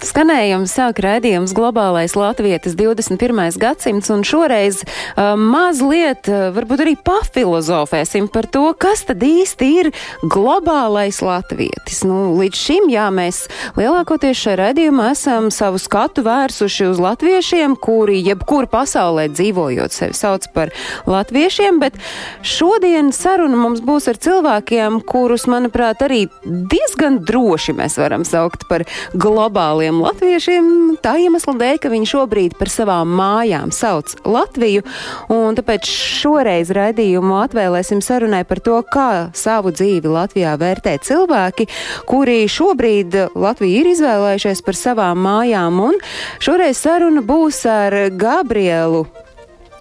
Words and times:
Skanējums 0.00 0.72
sāk 0.72 1.02
raidījums 1.04 1.52
Globālais 1.52 2.14
Latvijas 2.16 2.72
21. 2.72 3.58
gadsimts, 3.60 4.08
un 4.08 4.22
šoreiz 4.24 4.78
uh, 4.80 5.34
mazliet, 5.36 6.24
uh, 6.30 6.48
varbūt 6.56 6.80
arī 6.86 6.94
pafilozofēsim 7.04 8.30
par 8.32 8.48
to, 8.48 8.62
kas 8.80 9.02
tad 9.04 9.20
īsti 9.20 9.68
ir 9.82 9.90
globālais 10.24 11.18
latvietis. 11.20 12.00
Nu, 12.08 12.32
līdz 12.38 12.60
šim, 12.62 12.88
jā, 12.94 13.10
mēs 13.12 13.42
lielākoties 13.76 14.40
šajā 14.40 14.56
raidījumā 14.62 15.10
esam 15.12 15.50
savu 15.52 15.76
skatu 15.82 16.24
vērsuši 16.24 16.88
uz 16.88 17.02
latviešiem, 17.04 17.76
kuri 17.76 18.22
jebkur 18.24 18.70
pasaulē 18.72 19.28
dzīvojot 19.34 19.92
sevi 19.92 20.16
sauc 20.16 20.48
par 20.56 20.72
latviešiem, 21.10 21.82
bet 21.84 22.00
šodien 22.40 23.12
saruna 23.12 23.60
mums 23.66 23.84
būs 23.84 24.08
ar 24.08 24.16
cilvēkiem, 24.16 25.02
kurus, 25.04 25.44
manuprāt, 25.50 26.00
arī 26.08 26.24
diezgan 26.46 27.20
droši 27.28 27.76
mēs 27.76 28.00
varam 28.00 28.24
saukt 28.24 28.64
par 28.70 28.88
globāliem 29.12 29.89
daudziem 29.90 30.04
latviešiem 30.06 30.66
tā 31.02 31.16
iemesla 31.18 31.54
dēļ, 31.58 31.78
ka 31.82 31.90
viņi 31.90 32.06
šobrīd 32.06 32.54
par 32.58 32.70
savām 32.70 33.10
mājām 33.10 33.70
sauc 33.74 34.14
Latviju, 34.24 34.82
tāpēc 35.28 35.86
šoreiz 35.86 36.70
raidījumu 36.70 37.40
atvēlēsim 37.42 38.00
sarunai 38.00 38.44
par 38.46 38.60
to, 38.60 38.80
kā 38.86 39.30
savu 39.34 39.72
dzīvi 39.72 40.06
Latvijā 40.06 40.54
vērtē 40.60 40.98
cilvēki, 41.02 41.66
kuri 42.06 42.46
šobrīd 42.46 43.34
Latviju 43.34 43.80
ir 43.82 43.90
izvēlējušies 43.94 44.62
par 44.62 44.78
savām 44.78 45.18
mājām, 45.24 45.80
un 45.90 45.98
šoreiz 46.38 46.78
saruna 46.78 47.22
būs 47.22 47.64
ar 47.66 48.10
Gabrielu. 48.14 49.06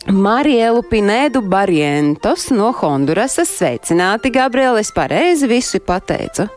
Marielu 0.09 0.81
Pinēdu 0.89 1.43
Barrientos 1.45 2.47
no 2.49 2.71
Hondurasas. 2.73 3.51
Sveicināti, 3.59 4.31
Gabriela, 4.33 4.79
es 4.81 4.89
pareizi 4.95 5.49
visu 5.51 5.83
pateicu. 5.83 6.47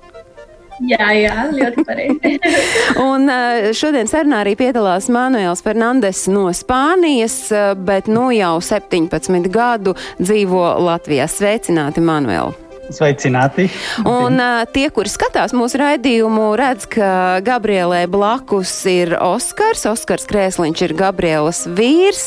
Jā, 0.89 1.11
jā, 1.15 1.37
ļoti 1.53 1.85
pareizi. 1.87 2.33
un 3.11 3.31
šodien 3.77 4.11
sarunā 4.11 4.43
arī 4.43 4.57
piedalās 4.59 5.11
Manuēls 5.13 5.63
Fernandes 5.65 6.25
no 6.33 6.49
Spānijas, 6.57 7.39
bet 7.87 8.11
nu 8.11 8.31
jau 8.35 8.57
17 8.63 9.51
gadu 9.53 9.97
dzīvo 10.23 10.67
Latvijā. 10.89 11.31
Sveicināti, 11.31 12.03
Manuēl! 12.05 12.62
Sveicināti! 12.93 13.69
Un 14.09 14.37
tie, 14.75 14.85
kuri 14.93 15.11
skatās 15.11 15.55
mūsu 15.57 15.81
raidījumu, 15.81 16.51
redz, 16.59 16.87
ka 16.93 17.41
Gabrielē 17.45 18.05
blakus 18.11 18.71
ir 18.91 19.15
Oskars. 19.17 19.87
Oskars 19.89 20.27
Krēsliņš 20.29 20.85
ir 20.87 20.95
Gabrielas 20.99 21.63
vīrs, 21.67 22.25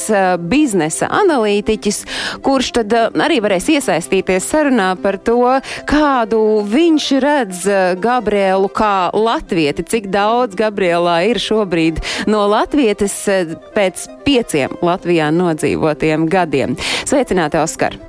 biznesa 0.49 1.09
analītiķis, 1.21 2.01
kurš 2.45 2.71
tad 2.79 2.95
arī 2.97 3.39
varēs 3.45 3.69
iesaistīties 3.75 4.49
sarunā 4.49 4.91
par 5.01 5.19
to, 5.21 5.57
kādu 5.89 6.41
viņš 6.69 7.09
redz 7.23 7.65
Gabrielu 8.01 8.71
kā 8.73 9.11
latvieti, 9.13 9.85
cik 9.85 10.09
daudz 10.13 10.57
Gabrielā 10.59 11.19
ir 11.29 11.41
šobrīd 11.41 12.01
no 12.31 12.45
latvietes 12.51 13.15
pēc 13.77 14.07
pieciem 14.25 14.79
Latvijā 14.85 15.29
nodzīvotiem 15.35 16.25
gadiem. 16.31 16.75
Sveicināti, 17.05 17.61
Oskar! 17.61 17.99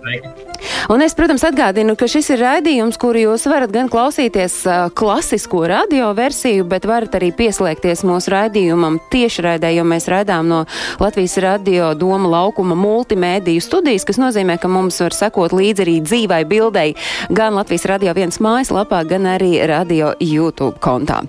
Sveiki. 0.00 0.45
Un 0.92 1.02
es, 1.04 1.14
protams, 1.18 1.44
atgādinu, 1.46 1.96
ka 1.98 2.08
šis 2.10 2.30
ir 2.34 2.42
raidījums, 2.44 2.98
kuru 3.00 3.22
jūs 3.24 3.46
varat 3.50 3.72
gan 3.74 3.90
klausīties 3.92 4.58
klasisko 4.96 5.64
radio 5.70 6.10
versiju, 6.16 6.66
bet 6.68 6.86
varat 6.88 7.16
arī 7.18 7.32
pieslēgties 7.36 8.04
mūsu 8.06 8.32
raidījumam 8.34 8.98
tiešraidē, 9.12 9.72
jo 9.76 9.86
mēs 9.88 10.08
raidām 10.12 10.50
no 10.50 10.64
Latvijas 11.02 11.38
radio 11.42 11.92
doma 11.98 12.30
laukuma 12.36 12.76
multimēdiju 12.78 13.64
studijas, 13.64 14.06
kas 14.08 14.20
nozīmē, 14.22 14.58
ka 14.62 14.70
mums 14.70 15.00
var 15.02 15.16
sekot 15.16 15.56
līdzi 15.56 15.86
arī 15.86 15.96
dzīvai 16.04 16.44
bildei 16.48 16.92
gan 17.30 17.56
Latvijas 17.58 17.88
radio 17.90 18.14
viens 18.16 18.40
mājaslapā, 18.42 19.02
gan 19.08 19.28
arī 19.36 19.56
radio 19.66 20.14
YouTube 20.20 20.78
kontā. 20.82 21.22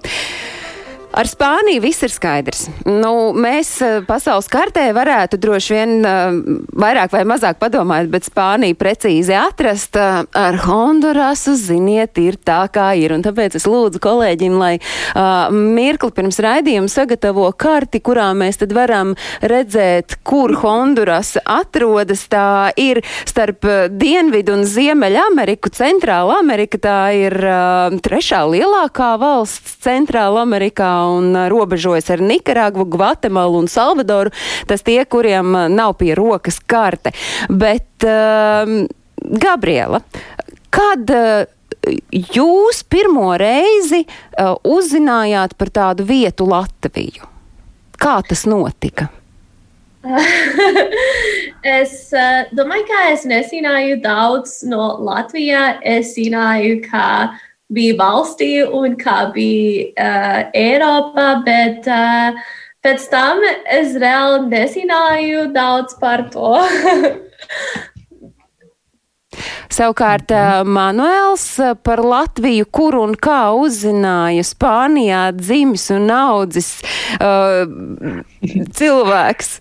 Ar 1.17 1.25
Spāniju 1.25 1.81
viss 1.81 2.03
ir 2.05 2.11
skaidrs. 2.13 2.67
Nu, 2.85 3.31
mēs 3.33 3.71
eh, 3.81 3.95
pasaules 4.05 4.45
kartē 4.53 4.83
varētu 4.93 5.39
droši 5.41 5.73
vien 5.73 5.93
uh, 6.05 6.35
vairāk 6.77 7.09
vai 7.15 7.23
mazāk 7.25 7.57
padomāt, 7.57 8.05
bet 8.13 8.27
Spāniju 8.27 8.77
precīzi 8.77 9.33
atrast 9.33 9.97
uh, 9.97 10.27
ar 10.37 10.57
Hondurasu, 10.61 11.55
ziniet, 11.57 12.19
ir 12.21 12.37
tā, 12.37 12.59
kā 12.69 12.91
ir. 13.01 13.15
Un 13.15 13.25
tāpēc 13.25 13.57
es 13.57 13.65
lūdzu 13.65 14.01
kolēģim, 14.03 14.59
lai 14.61 14.75
uh, 14.77 15.49
mirkli 15.49 16.13
pirms 16.19 16.37
raidījuma 16.45 16.91
sagatavo 16.93 17.49
karti, 17.57 17.97
kurā 17.97 18.27
mēs 18.37 18.61
tad 18.61 18.77
varam 18.77 19.15
redzēt, 19.41 20.19
kur 20.21 20.53
Honduras 20.61 21.33
atrodas. 21.41 22.27
Tā 22.29 22.69
ir 22.77 23.01
starp 23.25 23.65
Dienvidu 23.89 24.53
un 24.59 24.67
Ziemeļa 24.69 25.25
Ameriku, 25.31 25.73
Centrāla 25.73 26.37
Amerika. 26.43 26.77
Tā 26.77 27.01
ir 27.17 27.39
trešā 28.05 28.45
lielākā 28.53 29.15
valsts 29.17 29.79
Centrāla 29.81 30.45
Amerikā 30.45 30.93
un 31.17 31.31
uh, 31.35 31.47
robežojas 31.51 32.09
ar 32.13 32.23
Nikaragvu, 32.23 32.87
Gvatemalu 32.93 33.63
un 33.63 33.69
Salvadoru. 33.71 34.33
Tas 34.69 34.85
tie, 34.85 35.01
kuriem 35.05 35.55
uh, 35.55 35.67
nav 35.71 35.97
pie 36.01 36.13
rokas 36.17 36.59
karte. 36.59 37.13
Bet, 37.49 37.89
uh, 38.05 38.87
Gabriela, 39.17 40.01
kad 40.73 41.13
uh, 41.13 41.45
jūs 42.11 42.83
pirmo 42.89 43.31
reizi 43.39 44.03
uh, 44.05 44.55
uzzinājāt 44.67 45.55
par 45.57 45.73
tādu 45.73 46.07
vietu 46.07 46.47
Latviju? 46.49 47.29
Kā 47.97 48.19
tas 48.27 48.45
notika? 48.45 49.09
es 51.77 51.93
uh, 52.15 52.47
domāju, 52.55 52.85
ka 52.87 53.01
es 53.11 53.25
nezināju 53.27 53.99
daudz 54.03 54.61
no 54.69 54.95
Latvijas. 55.03 55.81
Es 55.83 56.13
zināju, 56.15 56.79
ka 56.85 57.07
bija 57.73 57.97
valstī 57.99 58.51
un 58.63 58.95
kā 58.99 59.17
bija 59.33 59.91
uh, 59.91 60.39
Eiropa, 60.55 61.27
bet 61.45 61.87
uh, 61.91 62.31
pēc 62.85 63.09
tam 63.11 63.43
es 63.43 63.97
reāli 63.99 64.47
nezināju 64.53 65.51
daudz 65.55 65.97
par 65.99 66.27
to. 66.33 66.55
Savukārt 69.77 70.31
Manuēls 70.65 71.43
par 71.85 71.99
Latviju, 72.01 72.65
kur 72.73 72.95
un 72.97 73.13
kā 73.13 73.51
uzzināja 73.53 74.41
Spānijā 74.47 75.27
dzimis 75.37 75.91
un 75.93 76.09
audzis 76.15 76.71
uh, 77.19 77.67
cilvēks. 78.79 79.51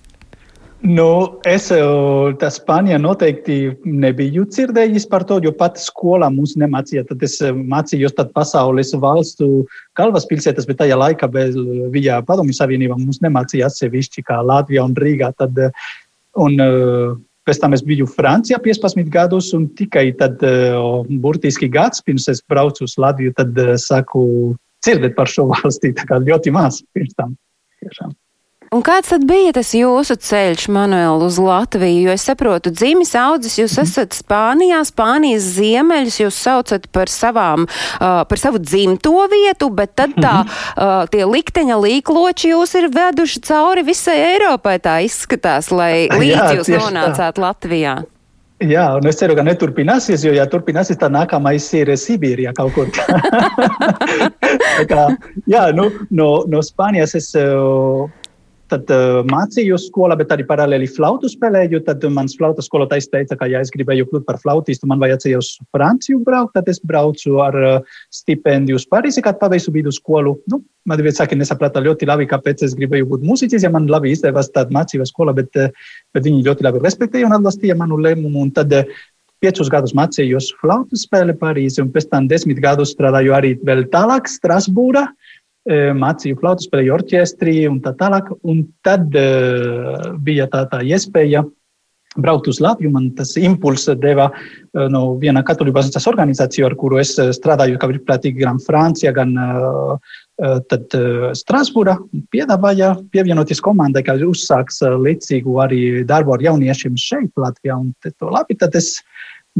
Nu, 0.84 1.41
es 1.48 1.70
tā 1.72 2.48
Spānijā 2.53 2.98
noteikti 3.00 3.72
nebiju 3.88 4.44
dzirdējis 4.50 5.06
par 5.09 5.25
to, 5.25 5.38
jo 5.42 5.53
pat 5.56 5.81
skolā 5.81 6.28
mums 6.32 6.53
nemācīja. 6.60 7.06
Tad 7.09 7.22
es 7.25 7.38
mācījos 7.41 8.12
tad 8.19 8.34
pasaules 8.37 8.92
valstu 9.00 9.65
galvaspilsētas, 9.97 10.69
bet 10.69 10.82
tajā 10.82 10.98
laikā 11.00 11.31
bija 11.94 12.20
Padomju 12.28 12.59
Savienībā 12.59 12.98
mums 12.98 13.22
nemācīja 13.25 13.70
atsevišķi 13.70 14.26
kā 14.28 14.42
Latvija 14.44 14.84
un 14.84 14.98
Rīgā. 15.00 15.32
Tad, 15.41 15.65
un, 16.44 16.60
Pēc 17.47 17.60
tam 17.62 17.76
es 17.76 17.82
biju 17.86 18.09
Francijā 18.10 18.56
15 18.59 19.06
gadus, 19.15 19.53
un 19.54 19.69
tikai 19.78 20.09
tad, 20.19 20.41
burtiski 21.22 21.69
gads 21.70 22.03
pirms 22.03 22.26
es 22.32 22.42
braucu 22.42 22.82
uz 22.88 22.97
Latviju, 22.98 23.36
tad 23.38 23.54
sāku 23.78 24.26
dzirdēt 24.82 25.15
par 25.15 25.31
šo 25.31 25.47
valsti. 25.54 25.94
Ļoti 26.28 26.54
maz 26.59 26.82
pirms 26.91 27.15
tam. 27.15 27.36
Tiešām. 27.78 28.16
Un 28.76 28.82
kāds 28.84 29.09
tad 29.09 29.22
bija 29.25 29.54
tas 29.56 29.70
jūsu 29.72 30.19
ceļš, 30.20 30.66
Manuēl, 30.75 31.22
uz 31.25 31.38
Latviju? 31.41 32.03
Jo 32.04 32.12
es 32.12 32.26
saprotu, 32.28 32.69
dzimis 32.75 33.14
audzis, 33.16 33.54
jūs 33.56 33.78
mhm. 33.78 33.88
esat 33.88 34.16
Spānijā, 34.19 34.82
Spānijas 34.84 35.47
ziemeļus, 35.54 36.19
jūs 36.20 36.41
saucat 36.44 36.84
par 36.92 37.09
savām, 37.09 37.65
uh, 37.65 38.20
par 38.28 38.42
savu 38.42 38.60
dzimto 38.60 39.15
vietu, 39.32 39.70
bet 39.72 39.94
tad 39.97 40.12
tā, 40.19 40.42
mhm. 40.42 40.59
uh, 40.77 41.06
tie 41.09 41.24
likteņa 41.24 41.78
līkloči 41.86 42.50
jūs 42.53 42.77
ir 42.77 42.91
veduši 42.92 43.41
cauri 43.48 43.86
visai 43.86 44.18
Eiropai, 44.34 44.77
tā 44.84 44.98
izskatās, 45.06 45.72
lai 45.72 46.10
līdz 46.21 46.60
jūs 46.60 46.71
nonācāt. 46.77 47.41
Latvijā. 47.41 47.97
Jā, 48.65 48.84
un 48.97 49.09
es 49.09 49.18
ceru, 49.21 49.34
ka 49.36 49.42
neturpināsies, 49.45 50.22
jo, 50.24 50.30
ja 50.36 50.47
turpināsies, 50.48 50.97
tad 51.00 51.12
nākamais 51.12 51.65
ir 51.77 51.91
Sibīrijā 52.00 52.54
kaut 52.56 52.72
kur. 52.77 52.92
kā, 54.92 55.03
jā, 55.48 55.65
nu, 55.77 55.91
no, 56.09 56.30
no 56.48 56.62
Spānijas 56.65 57.12
es 57.18 57.33
uh, 57.36 58.09
Tad 58.66 58.91
uh, 58.91 59.21
mācījos 59.30 59.84
skolā, 59.92 60.16
bet 60.18 60.33
arī 60.34 60.42
paralēli 60.47 60.89
flautu 60.91 61.30
spēlēju. 61.30 61.84
Tad 61.86 62.03
mans 62.10 62.34
flautas 62.39 62.66
skolotājs 62.66 63.07
teica, 63.13 63.39
ka, 63.39 63.47
ja 63.51 63.60
es 63.63 63.71
gribēju 63.74 64.09
kļūt 64.10 64.24
par 64.27 64.41
flautistu, 64.42 64.89
man 64.91 65.03
vajadzēja 65.03 65.39
uz 65.39 65.53
Franciju 65.74 66.18
braukt. 66.27 66.57
Tad 66.59 66.71
es 66.72 66.83
braucu 66.83 67.39
ar 67.45 67.59
uh, 67.60 67.98
stipendiju 68.15 68.80
uz 68.80 68.86
Parīzi, 68.91 69.22
kad 69.22 69.39
pabeigu 69.42 69.74
vidusskolu. 69.77 70.36
Nu, 70.51 70.60
man 70.91 71.03
sāki 71.15 71.39
nesaprata 71.39 71.83
ļoti 71.84 72.10
labi, 72.10 72.27
kāpēc 72.30 72.66
es 72.66 72.74
gribēju 72.78 73.10
būt 73.13 73.27
mūziķis. 73.28 73.68
Ja 73.68 73.71
man 73.74 73.86
labi 73.92 74.10
izdevās 74.16 74.51
tāda 74.54 74.74
mācība 74.74 75.07
skolā, 75.07 75.36
bet, 75.39 75.54
uh, 75.54 75.92
bet 76.16 76.27
viņi 76.27 76.47
ļoti 76.48 76.66
labi 76.66 76.83
respektēja 76.83 77.30
un 77.30 77.39
atbalstīja 77.39 77.78
manu 77.78 78.01
lēmumu. 78.03 78.48
Un 78.48 78.54
tad, 78.57 78.74
uh, 78.74 78.97
piecus 79.45 79.71
gadus 79.72 79.95
mācījos 79.97 80.51
flautu 80.60 80.98
spēli 80.98 81.36
Parīzē, 81.39 81.84
un 81.84 81.92
pēc 81.95 82.09
tam 82.10 82.28
desmit 82.30 82.60
gadus 82.62 82.95
strādāju 82.97 83.34
arī 83.36 83.54
vēl 83.66 83.84
tālāk 83.92 84.30
Strasbūrā. 84.30 85.07
Mācīju 85.66 86.39
flautu 86.39 86.68
spēli 86.68 86.92
orķestrī 86.95 87.59
un 87.71 87.80
tā 87.83 87.92
tālāk. 87.98 88.30
Un 88.47 88.65
tad 88.86 89.10
bija 90.22 90.47
tā, 90.53 90.66
tā 90.71 90.83
iespēja 90.86 91.42
braukt 92.16 92.47
uz 92.48 92.60
Latviju. 92.65 92.92
Man 92.95 93.10
tas 93.16 93.34
impulss 93.36 93.91
deva 94.01 94.30
no 94.72 95.03
viena 95.21 95.42
katoļu 95.45 95.74
baznīcas 95.77 96.07
organizācija, 96.09 96.68
ar 96.68 96.77
kuru 96.78 97.01
es 97.03 97.13
strādāju 97.16 97.80
kā 97.80 97.91
brīvprātīgi 97.91 98.45
gan 98.45 98.60
Francijā, 98.63 99.13
gan 99.16 99.34
tad 100.71 100.97
Strasbūrā. 101.36 101.97
Piedāvāja 102.33 102.95
pievienoties 103.12 103.60
komandai, 103.65 104.04
kas 104.07 104.24
uzsāks 104.24 104.83
līdzīgu 104.84 105.60
arī 105.66 105.83
darbu 106.09 106.36
ar 106.36 106.47
jauniešiem 106.47 106.97
šeit, 107.01 107.33
Latvijā. 107.36 107.77
Un 107.83 107.92
to 108.07 108.33
labi, 108.33 108.57
tad 108.60 108.77
es 108.78 108.95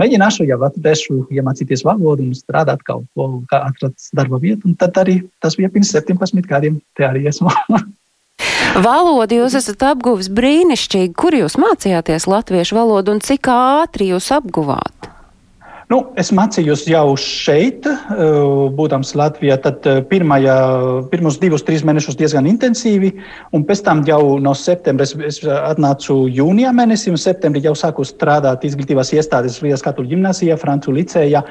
mēģināšu 0.01 0.47
jau 0.49 0.59
atradēšu 0.69 1.19
iemācīties 1.35 1.85
valodu 1.87 2.27
un 2.27 2.37
strādāt 2.37 2.85
kaut 2.87 3.07
ko, 3.17 3.29
kā 3.51 3.63
atrast 3.71 4.13
darba 4.17 4.41
vietu. 4.43 4.69
Un 4.71 4.77
tad 4.79 4.99
arī 5.03 5.21
tas 5.43 5.59
bija 5.59 5.73
pirms 5.73 5.95
17 5.97 6.47
gadiem. 6.49 6.81
Te 6.97 7.09
arī 7.09 7.27
esmu. 7.31 7.53
Valodu 8.77 9.39
jūs 9.39 9.55
esat 9.57 9.87
apguvis 9.89 10.29
brīnišķīgi. 10.37 11.15
Kur 11.17 11.33
jūs 11.39 11.57
mācījāties 11.61 12.29
latviešu 12.29 12.77
valodu 12.77 13.15
un 13.17 13.23
cik 13.25 13.49
ātri 13.49 14.11
jūs 14.13 14.29
apguvāt? 14.37 15.16
Nu, 15.87 16.01
es 16.19 16.33
mācījos 16.35 16.81
jau 16.91 17.13
šeit, 17.21 17.85
eh, 17.87 18.39
būdams 18.75 19.13
Latvijā. 19.15 19.55
Tad 19.63 19.87
eh, 19.87 20.01
pirmajā, 20.11 20.57
pirmos 21.13 21.39
divus, 21.39 21.63
trīs 21.63 21.85
mēnešus 21.87 22.19
diezgan 22.19 22.49
intensīvi, 22.51 23.13
un 23.55 23.63
pēc 23.69 23.85
tam 23.87 24.03
jau 24.09 24.41
no 24.43 24.55
septembra 24.59 25.07
es 25.07 25.39
atnācu 25.47 26.25
jūnijā 26.27 26.73
mēnesī, 26.75 27.13
un 27.15 27.23
septembrī 27.23 27.63
jau 27.69 27.77
sāku 27.79 28.03
strādāt 28.03 28.67
izglītības 28.67 29.15
iestādes 29.15 29.61
Rīgas 29.63 29.87
katoļu 29.87 30.17
ģimnāzijā, 30.17 30.59
Francu 30.59 30.97
licējā, 30.97 31.45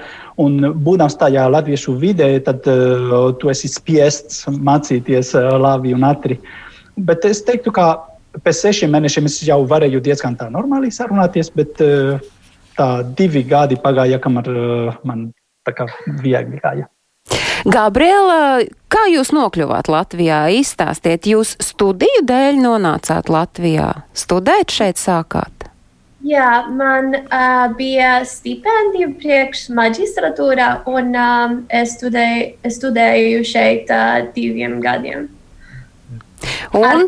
un 0.44 0.60
būdams 0.84 1.16
tajā 1.22 1.48
latviešu 1.56 1.96
vidē, 2.04 2.34
tad 2.44 2.68
uh, 2.68 3.32
tu 3.40 3.54
esi 3.54 3.72
spiests 3.72 4.44
mācīties 4.52 5.32
uh, 5.40 5.54
labi 5.64 5.96
un 5.96 6.04
ātri. 6.12 6.42
Bet 7.00 7.24
es 7.24 7.40
teiktu, 7.48 7.72
ka 7.76 7.94
pēc 8.44 8.66
sešiem 8.66 8.92
mēnešiem 8.92 9.32
es 9.32 9.40
jau 9.48 9.62
varēju 9.70 10.04
diezgan 10.04 10.36
tā 10.36 10.52
normāli 10.52 10.92
sarunāties, 10.92 11.54
bet 11.56 11.80
uh, 11.86 12.20
tā 12.78 12.90
divi 13.18 13.44
gadi 13.48 13.80
pagāja, 13.82 14.20
kamēr 14.24 14.52
uh, 14.52 15.00
man 15.08 15.30
tā 15.66 15.74
kā 15.76 15.88
viegli 16.22 16.62
gāja. 16.62 16.90
Gabriela, 17.66 18.62
kā 18.94 19.08
jūs 19.10 19.32
nokļuvāt 19.34 19.90
Latvijā? 19.90 20.44
Izstāstiet, 20.54 21.26
jūs 21.26 21.56
studiju 21.64 22.22
dēļ 22.30 22.60
nonācāt 22.62 23.32
Latvijā. 23.34 23.88
Studēt 24.14 24.74
šeit 24.76 25.02
sākāt? 25.02 25.66
Jā, 26.26 26.66
man 26.74 27.12
uh, 27.14 27.66
bija 27.78 28.20
stipendija 28.26 29.12
priekš 29.18 29.68
maģistratūrā, 29.78 30.70
un 30.90 31.12
um, 31.22 31.58
es, 31.70 31.98
studēju, 32.00 32.48
es 32.66 32.80
studēju 32.80 33.44
šeit 33.46 33.92
uh, 33.94 34.24
diviem 34.34 34.80
gadiem. 34.82 35.28
Un? 36.74 36.86
Ar, 36.86 37.04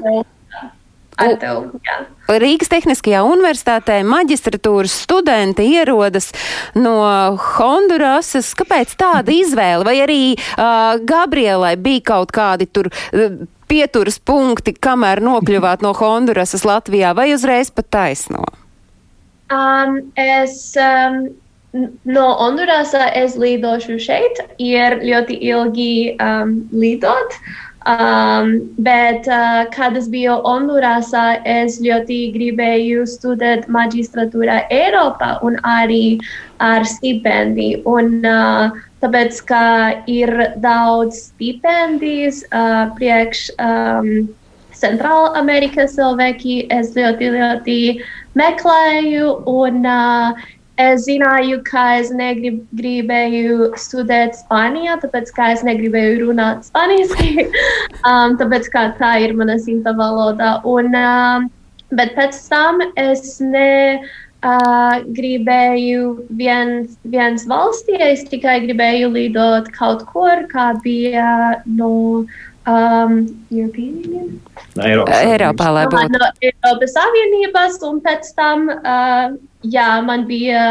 ar 1.18 1.36
tev, 1.42 1.68
jā. 1.86 1.98
Rīgas 2.28 2.72
Tehniskajā 2.72 3.24
universitātē 3.28 4.02
maģistratūras 4.08 4.96
studenti 5.06 5.68
ierodas 5.78 6.32
no 6.76 6.98
Hondurasas. 7.56 8.52
Kāpēc 8.58 8.98
tāda 9.00 9.34
izvēle? 9.34 9.86
Vai 9.88 9.98
arī 10.04 10.22
uh, 10.36 10.98
Gabrielai 11.08 11.76
bija 11.80 12.06
kaut 12.14 12.34
kādi 12.36 12.68
tur 12.68 12.92
uh, 12.92 13.40
pieturas 13.68 14.20
punkti, 14.20 14.76
kamēr 14.76 15.22
nokļuvāt 15.24 15.84
no 15.86 15.94
Hondurasas 15.98 16.66
Latvijā, 16.68 17.14
vai 17.18 17.32
uzreiz 17.36 17.72
pat 17.74 17.92
taisno? 17.96 18.46
Um, 19.52 20.02
es 20.20 20.76
um, 20.76 21.30
no 22.08 22.28
Hondurasa 22.40 23.08
es 23.16 23.38
lidošu 23.40 24.00
šeit. 24.04 24.44
Ir 24.60 25.00
ļoti 25.04 25.40
ilgi 25.52 25.94
um, 26.20 26.60
lidot. 26.76 27.40
Um, 27.88 28.70
bet, 28.78 29.28
uh, 29.28 29.64
kad 29.72 29.96
es 29.96 30.10
biju 30.12 30.34
Hondurasā, 30.44 31.38
es 31.48 31.78
ļoti 31.80 32.18
gribēju 32.34 33.06
studēt 33.08 33.70
maģistratūrā 33.72 34.58
Eiropā 34.76 35.38
un 35.48 35.56
arī 35.64 36.18
ar 36.60 36.84
stipendiju. 36.84 37.80
Un, 37.88 38.20
uh, 38.28 38.76
tāpēc, 39.00 39.40
ka 39.48 39.64
ir 40.12 40.34
daudz 40.60 41.30
stipendijas 41.30 42.44
uh, 42.52 42.92
priekš 43.00 43.48
um, 43.56 44.12
Centrāla 44.76 45.32
Amerikas 45.40 45.96
cilvēki, 45.96 46.66
es 46.68 46.92
ļoti, 46.98 47.32
ļoti 47.40 47.80
meklēju 48.38 49.32
un 49.48 49.88
uh, 49.88 50.48
Es 50.78 51.08
zināju, 51.08 51.64
ka 51.66 51.84
es 51.98 52.12
negribēju 52.14 53.72
studēt 53.82 54.36
Spānijā, 54.38 55.00
tāpēc 55.02 55.32
ka 55.34 55.50
es 55.56 55.64
negribēju 55.66 56.20
runāt 56.28 56.68
spāniski. 56.68 57.48
um, 58.10 58.38
tāpēc 58.38 58.70
kā 58.76 58.84
tā 59.00 59.16
ir 59.26 59.34
mana 59.40 59.58
simta 59.58 59.96
valoda. 59.98 60.60
Un, 60.70 60.94
um, 60.94 61.50
bet 61.98 62.14
pēc 62.20 62.40
tam 62.52 62.86
es 62.94 63.40
ne. 63.42 64.00
Uh, 64.48 65.02
gribēju 65.18 66.28
viens, 66.38 66.92
viens 67.10 67.42
valstī, 67.50 67.98
es 67.98 68.22
tikai 68.30 68.60
gribēju 68.68 69.10
lidot 69.16 69.66
kaut 69.74 70.06
kur, 70.12 70.46
kā 70.52 70.76
bija 70.84 71.58
no 71.66 72.22
um, 72.68 73.20
Eiropā, 74.78 75.20
Eiropā 75.24 75.70
lai 75.74 75.86
būtu. 75.92 76.12
No 76.14 76.30
Eiropas 76.44 76.96
Savienības, 76.96 77.80
un 77.88 78.02
pēc 78.06 78.32
tam 78.38 78.68
uh, 78.74 79.38
jā, 79.66 79.90
man 80.06 80.26
bija 80.30 80.66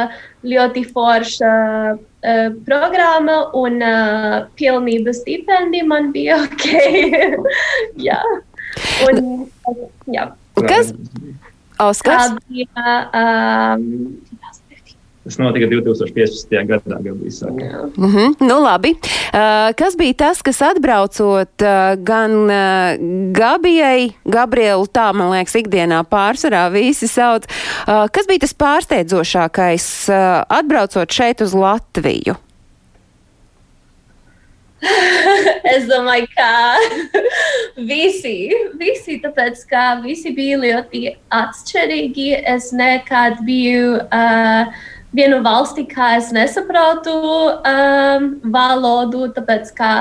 ļoti 0.47 0.85
forša 0.93 1.53
uh, 1.97 2.45
programma 2.69 3.39
un 3.59 3.81
uh, 3.83 4.37
pilnība 4.59 5.15
stipendija 5.17 5.87
man 5.89 6.13
bija 6.15 6.41
ok. 6.47 6.69
jā. 8.09 8.21
Un, 9.09 9.47
jā. 10.13 10.31
Kas? 10.67 10.93
Oskars? 11.81 12.37
Bija, 12.49 12.93
um, 13.13 14.17
Tas 15.27 15.41
notika 15.43 15.67
2015. 15.67 16.53
gadā, 16.69 17.01
jau 17.03 17.15
bija 17.19 17.35
sākums. 17.35 17.97
Mm 17.97 18.13
-hmm, 18.13 18.35
nu, 18.47 18.61
labi. 18.63 18.93
Uh, 18.95 19.75
kas 19.75 19.97
bija 19.99 20.15
tas, 20.15 20.43
kas 20.43 20.63
atbraucot 20.63 21.63
uh, 21.67 21.99
gan 21.99 22.33
uh, 22.47 22.95
Gabijai, 23.35 24.13
Gabrielu, 24.25 24.87
tā 24.87 25.11
man 25.13 25.35
liekas, 25.35 25.59
ikdienā 25.59 26.05
pārsvarā 26.07 26.71
visi 26.71 27.09
sauc. 27.11 27.43
Uh, 27.89 28.07
kas 28.13 28.27
bija 28.31 28.47
tas 28.47 28.55
pārsteidzošākais 28.55 29.87
uh, 30.09 30.47
atbraucot 30.49 31.11
šeit 31.11 31.41
uz 31.41 31.55
Latviju? 31.55 32.39
es 35.75 35.87
domāju, 35.91 36.27
ka 36.37 36.51
visi, 37.93 38.51
visi, 38.79 39.19
tāpēc, 39.25 39.63
ka 39.71 39.85
visi 40.05 40.31
bija 40.37 40.59
ļoti 40.63 41.17
atšķirīgi. 41.35 42.29
Es 42.55 42.71
nekad 42.77 43.43
biju 43.47 43.97
uh, 44.05 44.85
vienu 45.15 45.43
valsti, 45.45 45.87
kā 45.91 46.17
es 46.19 46.33
nesaprotu 46.35 47.15
um, 47.15 48.27
valodu, 48.53 49.29
tāpēc 49.37 49.71
ka 49.77 49.93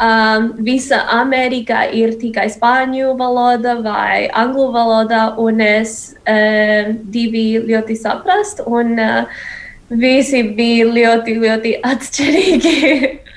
um, 0.00 0.50
visa 0.64 1.02
Amerika 1.18 1.84
ir 1.92 2.16
tikai 2.20 2.48
spāņu 2.52 3.14
valoda 3.18 3.78
vai 3.84 4.26
angļu 4.28 4.70
valoda, 4.74 5.22
un 5.38 5.60
es 5.64 5.94
um, 6.24 6.96
divi 7.12 7.46
ļoti 7.68 7.98
saprast, 7.98 8.64
un 8.66 8.96
uh, 8.96 9.46
visi 9.88 10.42
bija 10.56 10.90
ļoti, 10.92 11.38
ļoti 11.44 11.78
atšķirīgi. 11.92 12.76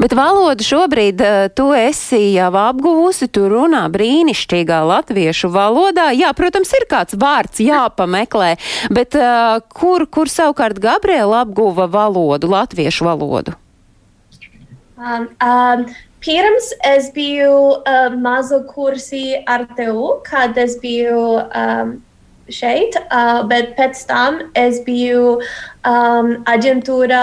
Bet 0.00 0.14
valodu 0.16 0.64
šobrīd 0.66 1.22
uh, 1.24 1.48
tu 1.56 1.70
esi 1.76 2.34
jau 2.34 2.50
apguvusi, 2.60 3.28
tu 3.32 3.46
runā 3.50 3.84
brīnišķīgā 3.92 4.80
latviešu 4.86 5.50
valodā. 5.54 6.10
Jā, 6.16 6.32
protams, 6.36 6.72
ir 6.76 6.86
kāds 6.90 7.16
vārds 7.18 7.62
jāpameklē, 7.64 8.54
bet 8.92 9.16
uh, 9.18 9.58
kur, 9.74 10.06
kur 10.06 10.30
savukārt 10.32 10.80
Gabriela 10.82 11.44
apguva 11.46 11.88
valodu, 11.90 12.50
latviešu 12.52 13.08
valodu? 13.08 13.56
Um, 14.96 15.28
um, 15.44 15.86
pirms 16.24 16.70
es 16.88 17.10
biju 17.12 17.52
uh, 17.76 18.14
mazu 18.16 18.62
kursi 18.70 19.36
ar 19.46 19.66
tevi, 19.76 20.08
kad 20.24 20.56
es 20.58 20.78
biju 20.80 21.42
um, 21.44 21.96
šeit, 22.48 22.96
uh, 23.10 23.42
bet 23.48 23.74
pēc 23.76 24.00
tam 24.08 24.40
es 24.54 24.80
biju 24.86 25.36
um, 25.36 26.32
aģentūra 26.48 27.22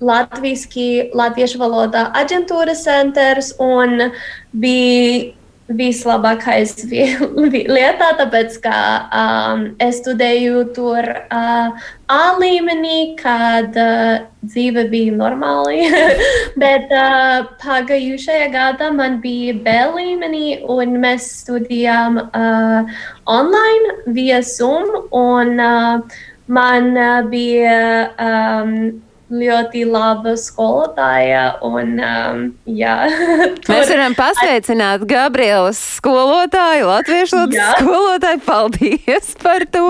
Latvijski, 0.00 1.10
latviešu 1.16 1.60
valodā 1.62 2.10
aģentūras 2.20 2.84
centrs 2.84 3.54
un 3.62 4.10
bija 4.52 5.32
vislabākais 5.66 6.76
lietā, 7.76 8.10
tāpēc, 8.20 8.58
ka 8.62 8.76
um, 9.10 9.64
es 9.82 9.98
studēju 10.02 10.66
tur 10.76 11.08
uh, 11.10 11.86
A 12.06 12.20
līmenī, 12.38 13.16
kad 13.18 13.74
uh, 13.74 14.20
dzīve 14.46 14.86
bija 14.92 15.16
normāli, 15.16 15.88
bet 16.62 16.92
uh, 16.94 17.48
pagājušajā 17.64 18.46
gadā 18.52 18.92
man 18.94 19.18
bija 19.24 19.56
B 19.64 19.74
līmenī 19.96 20.60
un 20.70 21.00
mēs 21.02 21.26
studējām 21.40 22.20
uh, 22.28 22.94
online 23.26 23.96
via 24.14 24.38
Zoom 24.46 25.08
un 25.10 25.58
uh, 25.58 26.22
man 26.46 26.92
uh, 26.94 27.26
bija 27.26 27.80
um, 28.22 29.02
ļoti 29.32 29.82
laba 29.90 30.36
skolotāja. 30.38 31.56
Un, 31.66 31.96
um, 31.98 32.44
jā, 32.68 32.94
Mēs 33.70 33.90
varam 33.90 34.14
pasveicināt 34.18 35.06
Gabrielas 35.10 35.80
skolotāju, 35.98 36.88
latviešu 36.92 37.42
Jā. 37.54 37.72
skolotāju. 37.80 38.42
Paldies 38.46 39.34
par 39.42 39.66
to! 39.72 39.84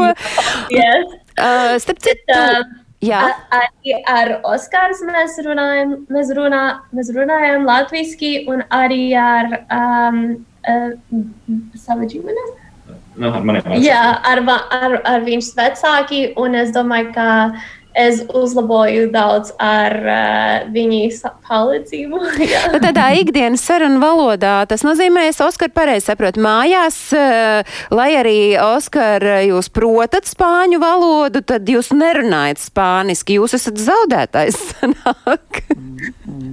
yes. 0.72 1.14
Uh, 1.36 1.76
starp 1.82 2.00
citu, 2.00 2.32
Um, 2.32 2.76
jā. 3.04 3.22
Arī 3.52 3.96
ar 4.08 4.30
Oskars 4.48 5.02
mēs 5.04 5.36
runājam, 5.44 5.98
mēs 6.08 6.32
runā, 6.34 6.62
mēs 6.96 7.12
runājam 7.12 7.66
latviski 7.68 8.46
un 8.48 8.64
arī 8.72 9.10
ar 9.20 9.58
um, 9.68 10.22
uh, 10.64 10.94
savu 11.76 12.08
ģimeni. 12.08 12.46
Nu, 13.16 13.30
ar. 13.32 13.76
Jā, 13.80 14.00
ar, 14.28 14.42
ar, 14.76 14.96
ar 15.08 15.22
viņas 15.24 15.54
vecāki, 15.56 16.22
un 16.40 16.56
es 16.58 16.72
domāju, 16.74 17.12
ka 17.14 17.28
es 17.96 18.22
uzlaboju 18.28 19.08
daudz 19.14 19.52
ar 19.62 19.96
uh, 19.96 20.68
viņas 20.74 21.22
palīdzību. 21.48 22.22
Jā. 22.52 22.62
Bet 22.74 22.84
tādā 22.88 23.08
ikdienas 23.20 23.64
sarunu 23.66 24.00
valodā 24.02 24.58
tas 24.68 24.84
nozīmē, 24.86 25.28
es 25.30 25.40
Oskar 25.44 25.72
pareizi 25.74 26.10
saprotu, 26.10 26.42
mājās, 26.44 26.98
eh, 27.16 27.78
lai 27.94 28.08
arī 28.18 28.38
Oskar 28.60 29.24
jūs 29.46 29.70
protat 29.72 30.28
spāņu 30.28 30.80
valodu, 30.82 31.42
tad 31.46 31.68
jūs 31.70 31.92
nerunājat 31.96 32.62
spāniski, 32.62 33.40
jūs 33.40 33.56
esat 33.58 33.80
zaudētājs. 33.80 34.60
sanāk. 34.76 35.62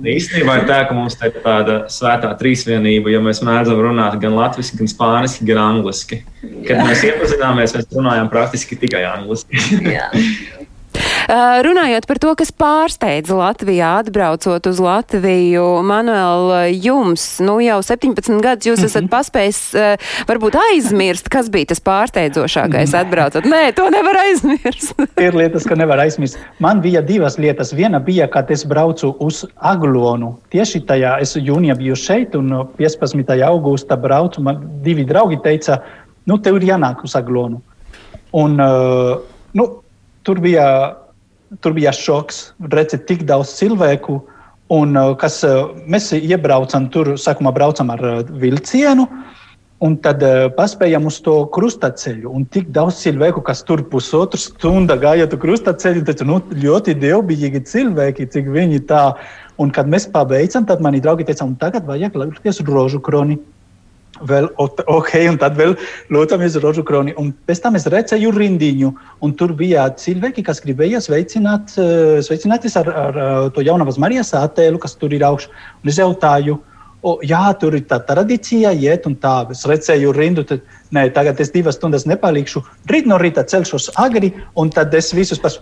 Īstenībā 0.04 0.58
ir 0.62 0.68
tā, 0.68 0.80
ka 0.88 0.96
mums 0.96 1.16
te 1.20 1.30
ir 1.30 1.40
tāda 1.44 1.78
svētā 1.92 2.34
trīsvienība, 2.40 3.12
jo 3.14 3.22
mēs 3.24 3.42
mēdzam 3.46 3.80
runāt 3.84 4.20
gan 4.22 4.36
latviešu, 4.38 4.80
gan 4.82 4.92
spāniski, 4.92 5.48
gan 5.50 5.62
angliski. 5.64 6.22
Kad 6.68 6.84
mēs 6.84 7.06
iepazināmies, 7.08 7.76
mēs 7.78 7.90
runājām 7.94 8.30
praktiski 8.34 8.80
tikai 8.84 9.06
angliski. 9.10 9.64
Uh, 11.34 11.64
Runājot 11.66 12.06
par 12.06 12.20
to, 12.22 12.32
kas 12.38 12.52
pārsteidza 12.54 13.34
Latvijā, 13.34 13.88
atbraucot 14.04 14.68
uz 14.70 14.78
Latviju, 14.84 15.64
Manuel, 15.82 16.52
jums, 16.78 17.24
nu 17.42 17.56
jau 17.64 17.80
17 17.82 18.38
gadus 18.44 18.70
jūs 18.70 18.84
esat 18.86 19.08
paspējis 19.10 19.62
uh, 19.74 20.12
varbūt 20.30 20.60
aizmirst, 20.62 21.32
kas 21.34 21.50
bija 21.50 21.72
tas 21.72 21.82
pārsteidzošākais 21.82 22.94
atbraucot. 23.02 23.50
Nē, 23.50 23.64
to 23.74 23.90
nevar 23.90 24.22
aizmirst. 24.28 24.94
Ir 25.26 25.34
lietas, 25.40 25.66
ka 25.66 25.80
nevar 25.80 26.06
aizmirst. 26.06 26.38
Man 26.62 26.86
bija 26.86 27.02
divas 27.02 27.40
lietas. 27.42 27.74
Viena 27.74 27.98
bija, 27.98 28.30
kad 28.30 28.54
es 28.54 28.62
braucu 28.70 29.16
uz 29.18 29.42
Aglonu. 29.58 30.36
Tieši 30.54 30.86
tajā 30.86 31.18
es 31.26 31.34
jūnijā 31.34 31.80
biju 31.82 31.98
šeit, 31.98 32.38
un 32.38 32.60
15. 32.78 33.38
augustā 33.50 33.98
braucu. 33.98 34.46
Man 34.46 34.68
divi 34.86 35.10
draugi 35.10 35.42
teica, 35.42 35.82
nu, 36.30 36.38
tev 36.38 36.62
ir 36.62 36.76
jānāk 36.76 37.02
uz 37.10 37.18
Aglonu. 37.18 37.64
Un, 38.38 38.60
uh, 38.62 39.16
nu, 39.58 39.72
tur, 40.22 40.38
bija, 40.46 40.68
tur 41.62 41.76
bija 41.78 41.94
šoks, 41.94 42.54
redzēt 42.74 43.06
tik 43.10 43.28
daudz 43.30 43.54
cilvēku. 43.60 44.22
Un, 44.74 44.96
uh, 44.98 45.14
kas, 45.20 45.42
uh, 45.46 45.74
mēs 45.92 46.10
iebraucam 46.18 46.88
tur, 46.90 47.14
sākumā 47.20 47.52
braucam 47.54 47.92
ar 47.94 48.02
uh, 48.08 48.22
vilcienu, 48.42 49.06
Un 49.84 49.98
tad 50.00 50.22
uh, 50.24 50.46
paspējām 50.56 51.10
uz 51.10 51.18
to 51.26 51.34
krustaceļu. 51.52 52.30
Un 52.32 52.46
tik 52.48 52.70
daudz 52.72 53.02
cilvēku, 53.02 53.42
kas 53.44 53.66
tur 53.68 53.82
pusotru 53.92 54.40
stundu 54.40 54.96
gāja 55.02 55.26
uz 55.28 55.40
krustaceļu, 55.42 56.06
teica, 56.08 56.28
nu, 56.30 56.38
ļoti 56.56 56.96
dievbijīgi 57.02 57.64
cilvēki, 57.68 58.30
cik 58.32 58.48
viņi 58.54 58.80
tā. 58.88 59.04
Un 59.60 59.74
kad 59.76 59.90
mēs 59.92 60.08
pabeidzam, 60.14 60.64
tad 60.70 60.80
mani 60.82 61.02
draugi 61.04 61.28
teica, 61.28 61.50
tagad 61.60 61.90
vajag 61.90 62.16
lūgties 62.16 62.64
rožu 62.70 63.02
kroni. 63.04 63.42
Vēl, 64.22 64.46
ok, 64.60 65.10
un 65.32 65.40
tad 65.42 65.56
vēl 65.58 65.72
lūdzamies 66.14 66.60
rožu 66.62 66.84
kroni. 66.86 67.16
Un 67.18 67.32
pēc 67.48 67.64
tam 67.64 67.80
es 67.80 67.88
redzēju 67.90 68.30
rindiņu, 68.36 68.92
un 69.26 69.34
tur 69.40 69.56
bija 69.58 69.88
cilvēki, 69.98 70.44
kas 70.46 70.62
gribēja 70.62 71.02
sveicināt, 71.02 71.74
eh, 71.82 72.20
sveicināties 72.22 72.78
ar, 72.78 72.92
ar, 72.94 73.18
ar 73.18 73.50
to 73.56 73.66
jaunavas 73.66 73.98
Marijas 73.98 74.36
attēlu, 74.38 74.78
kas 74.80 74.94
tur 75.02 75.14
ir 75.18 75.26
augšā. 75.26 75.50
Un 75.82 75.90
es 75.90 75.98
jautāju, 75.98 76.60
O, 77.04 77.18
jā, 77.20 77.42
tur 77.60 77.76
ir 77.76 77.84
tā 77.84 77.98
tradīcija, 78.08 78.72
iet 78.80 79.04
un 79.10 79.18
tā. 79.20 79.34
Es 79.52 79.66
redzēju 79.68 80.14
rindu, 80.16 80.46
tad 80.48 80.62
nē, 80.96 81.10
tagad 81.12 81.42
es 81.44 81.52
divas 81.52 81.76
stundas 81.76 82.06
nepalīkšu. 82.08 82.62
Rīt 82.88 83.10
no 83.12 83.18
rīta 83.20 83.44
celšos 83.44 83.90
agri, 84.00 84.32
un 84.56 84.72
tad 84.72 84.96
es 84.96 85.12
visus 85.12 85.42
pas... 85.44 85.60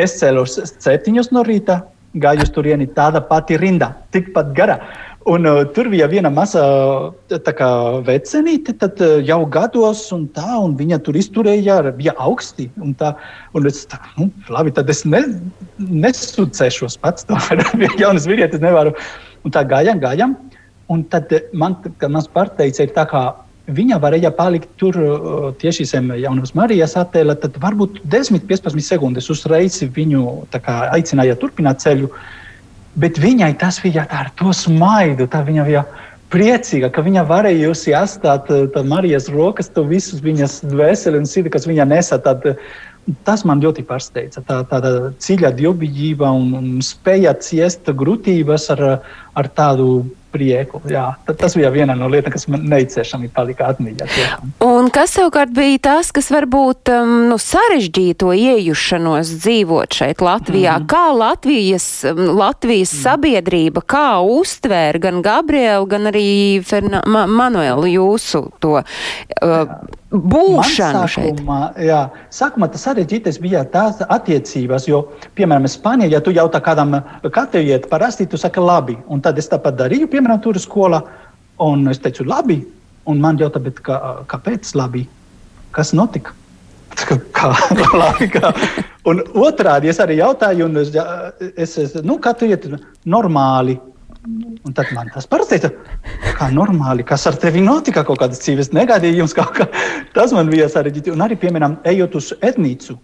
Es 0.00 0.14
cēlos 0.16 0.54
septiņos 0.80 1.28
no 1.34 1.42
rīta, 1.44 1.82
gāju 2.16 2.46
uz 2.46 2.52
turieni 2.54 2.86
tāda 2.96 3.20
pati 3.28 3.58
rinda, 3.60 3.90
tikpat 4.14 4.54
gara. 4.56 4.78
Un 5.28 5.44
uh, 5.44 5.66
tur 5.76 5.90
bija 5.92 6.06
viena 6.08 6.30
maza 6.32 6.62
vecenīte, 8.06 8.72
tad 8.80 9.02
uh, 9.04 9.18
jau 9.20 9.42
gados, 9.52 10.06
un 10.16 10.24
tā, 10.32 10.54
un 10.56 10.72
viņa 10.78 10.98
tur 11.04 11.18
izturēja, 11.20 11.82
bija 11.98 12.14
augsti. 12.16 12.70
Un 12.80 12.94
tā, 12.96 13.12
un 13.52 13.68
es 13.68 13.82
tā, 13.90 14.00
nu, 14.16 14.30
labi, 14.48 14.72
tad 14.72 14.88
es 14.88 15.04
ne, 15.04 15.20
nesūdzēšos 15.76 16.96
pats, 17.04 17.26
tomēr 17.28 17.60
bija 17.76 18.06
jaunas 18.06 18.24
vīrietis, 18.30 18.64
nevaru. 18.64 18.94
Un 19.44 19.52
tā 19.52 19.66
gājām, 19.68 20.00
gājām. 20.00 20.38
Un 20.90 21.04
tad 21.12 21.28
eh, 21.36 21.44
man, 21.52 21.76
kad 22.00 22.10
mans 22.10 22.28
partners 22.32 22.80
ir 22.80 22.96
tā 22.96 23.04
kā 23.10 23.28
viņa 23.70 24.00
varēja 24.00 24.32
palikt 24.34 24.72
tur 24.80 24.96
uh, 25.04 25.50
tieši 25.60 25.84
zem 25.92 26.08
Jaunas 26.16 26.56
Marijas 26.56 26.96
attēla, 26.98 27.36
tad 27.38 27.60
varbūt 27.60 28.00
10-15 28.08 28.80
sekundes 28.88 29.28
uzreiz 29.30 29.82
viņu 29.84 30.24
kā, 30.56 30.80
aicināja 30.96 31.36
turpināt 31.38 31.84
ceļu. 31.84 32.08
Bet 32.98 33.20
viņai 33.22 33.52
tas 33.60 33.78
bija 33.82 34.06
ar 34.10 34.32
to 34.38 34.50
smaidu, 34.56 35.28
viņa 35.46 35.66
bija 35.68 35.84
priecīga, 36.30 36.90
ka 36.90 37.02
viņa 37.06 37.24
varēja 37.26 37.70
atstāt 37.98 38.50
uh, 38.50 38.66
tā 38.70 38.82
Marijas 38.86 39.28
rokas, 39.30 39.70
to 39.70 39.84
visus 39.86 40.22
viņas 40.22 40.60
dvēseli 40.70 41.18
un 41.18 41.26
sirdi, 41.26 41.52
kas 41.54 41.66
viņa 41.70 41.86
nesa. 41.90 42.18
Tad, 42.22 42.46
uh, 42.46 42.58
tas 43.26 43.44
man 43.48 43.62
ļoti 43.62 43.84
pārsteidza. 43.88 44.42
Tā, 44.46 44.60
tāda 44.70 45.10
dziļa 45.18 45.52
dievbijība 45.58 46.30
un, 46.34 46.52
un 46.58 46.68
spēja 46.84 47.34
ciest 47.42 47.90
grūtības 47.90 48.68
ar, 48.76 48.84
ar 49.34 49.50
tādu 49.54 49.90
prieku. 50.30 50.80
Jā, 50.90 51.04
tas 51.26 51.54
bija 51.58 51.70
viena 51.74 51.96
no 51.98 52.08
lietām, 52.10 52.32
kas 52.34 52.46
man 52.50 52.64
neizciešami 52.70 53.30
palika 53.34 53.70
atmiņā. 53.72 54.06
Un 54.64 54.90
kas 54.94 55.16
savukārt 55.18 55.52
bija 55.54 55.80
tas, 55.90 56.12
kas 56.14 56.30
varbūt 56.32 56.92
um, 56.94 57.14
nu, 57.32 57.38
sarežģīja 57.40 58.18
to 58.22 58.32
iejušanos 58.36 59.34
dzīvot 59.42 60.00
šeit 60.00 60.24
Latvijā? 60.24 60.78
Mm. 60.80 60.90
Kā 60.90 61.04
Latvijas, 61.16 61.88
um, 62.10 62.22
Latvijas 62.38 62.94
mm. 62.94 63.02
sabiedrība, 63.04 63.84
kā 63.84 64.08
uztvēra 64.22 65.02
gan 65.02 65.22
Gabriela, 65.26 65.86
gan 65.90 66.10
arī 66.12 66.28
Ferna 66.66 67.02
Ma 67.10 67.26
Manuela 67.30 67.88
jūsu 67.90 68.46
to 68.62 68.78
uh, 68.78 69.74
būšanu 70.10 71.00
Man 71.00 71.10
šeit? 71.10 71.38
sākumā, 71.38 71.58
jā, 71.86 72.00
sākumā 72.34 72.68
tas 72.72 72.84
sarežģītais 72.86 73.38
bija 73.42 73.62
tās 73.70 74.00
attiecības, 74.02 74.88
jo, 74.90 75.04
piemēram, 75.38 75.68
Spānijā, 75.70 76.16
ja 76.16 76.20
tu 76.24 76.34
jautā 76.34 76.60
kādam, 76.64 76.96
kā 77.30 77.46
tev 77.50 77.68
iet, 77.68 77.86
parasti 77.90 78.26
tu 78.26 78.40
saki 78.40 78.62
labi, 78.62 78.98
un 79.08 79.19
tad 79.24 79.38
es 79.40 79.48
tāpat 79.50 79.78
darīju, 79.78 80.08
piemēram, 80.10 80.40
tur 80.44 80.58
skolā, 80.60 81.00
un 81.64 81.88
es 81.90 82.00
teicu 82.02 82.26
labi, 82.28 82.60
un 83.10 83.20
man 83.22 83.40
jautā, 83.40 83.62
kā, 83.82 83.98
kāpēc 84.30 84.74
labi? 84.78 85.06
Kas 85.74 85.94
notika? 85.94 86.34
Kā, 87.34 87.52
labi, 88.02 88.26
kā. 88.32 88.50
Un 89.08 89.22
otrādi 89.38 89.90
es 89.90 90.00
arī 90.02 90.18
jautāju, 90.18 90.66
un 90.66 90.80
es, 90.82 90.90
es, 91.54 91.76
es 91.84 91.94
nu, 92.04 92.18
kā 92.22 92.34
tu 92.36 92.48
iet 92.50 92.66
normāli? 93.08 93.78
Un 94.66 94.74
tad 94.76 94.90
man 94.92 95.08
tas 95.14 95.24
teica, 95.48 95.70
kā 96.36 96.50
normāli, 96.52 97.06
kas 97.08 97.24
ar 97.30 97.38
tevi 97.40 97.62
notika, 97.64 98.02
kaut 98.04 98.20
kādas 98.20 98.42
dzīves 98.42 98.68
negadījums, 98.76 99.32
kā. 99.36 99.46
Tas 100.12 100.34
man 100.36 100.50
bija 100.52 100.68
sarežģīti. 100.68 101.14
Un 101.14 101.24
arī, 101.24 101.38
piemēram, 101.40 101.78
ejot 101.88 102.18
uz 102.20 102.34
etnīcu, 102.44 102.98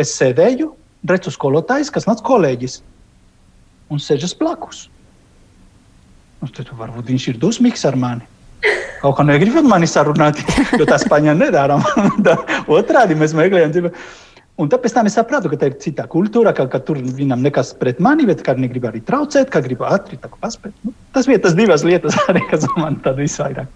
es 0.00 0.16
sēdēju, 0.18 0.72
redzu 1.06 1.30
skolotājs, 1.30 1.92
kas 1.94 2.08
nāc 2.08 2.24
kolēģis 2.26 2.80
un 3.94 4.02
sēžas 4.02 4.34
blakus. 4.40 4.88
Un 6.46 6.52
tad 6.54 6.68
varbūt 6.78 7.08
viņš 7.10 7.24
ir 7.32 7.38
dusmīgs 7.42 7.82
ar 7.88 7.96
mani. 7.98 8.22
Kaut 9.00 9.16
kā 9.18 9.24
negrib 9.26 9.56
ar 9.58 9.66
mani 9.66 9.88
sarunāt, 9.90 10.38
jo 10.78 10.86
tā 10.86 11.00
Spāņā 11.02 11.34
nedara. 11.34 11.80
Otrādi 12.76 13.16
mēs 13.18 13.34
meklējam 13.34 13.74
dzīvi. 13.74 13.90
Un 14.62 14.70
tāpēc 14.72 14.94
tam 14.94 15.10
es 15.10 15.16
sapratu, 15.18 15.50
ka 15.50 15.58
tā 15.58 15.72
ir 15.72 15.74
cita 15.82 16.06
kultūra, 16.08 16.54
ka, 16.56 16.68
ka 16.70 16.78
tur 16.86 17.00
viņam 17.02 17.42
nekas 17.44 17.74
pret 17.76 17.98
mani, 18.00 18.28
bet 18.30 18.40
kā 18.46 18.54
negrib 18.56 18.86
arī 18.88 19.02
traucēt, 19.04 19.50
kā 19.52 19.60
grib 19.66 19.82
ātri 19.84 20.20
tā 20.22 20.30
paspēt. 20.30 20.72
Nu, 20.86 20.94
tas 21.12 21.26
bija 21.28 21.42
tas 21.44 21.58
divas 21.58 21.84
lietas 21.84 22.14
arī, 22.30 22.44
kas 22.48 22.64
man 22.78 23.02
tad 23.02 23.18
visvairāk. 23.18 23.68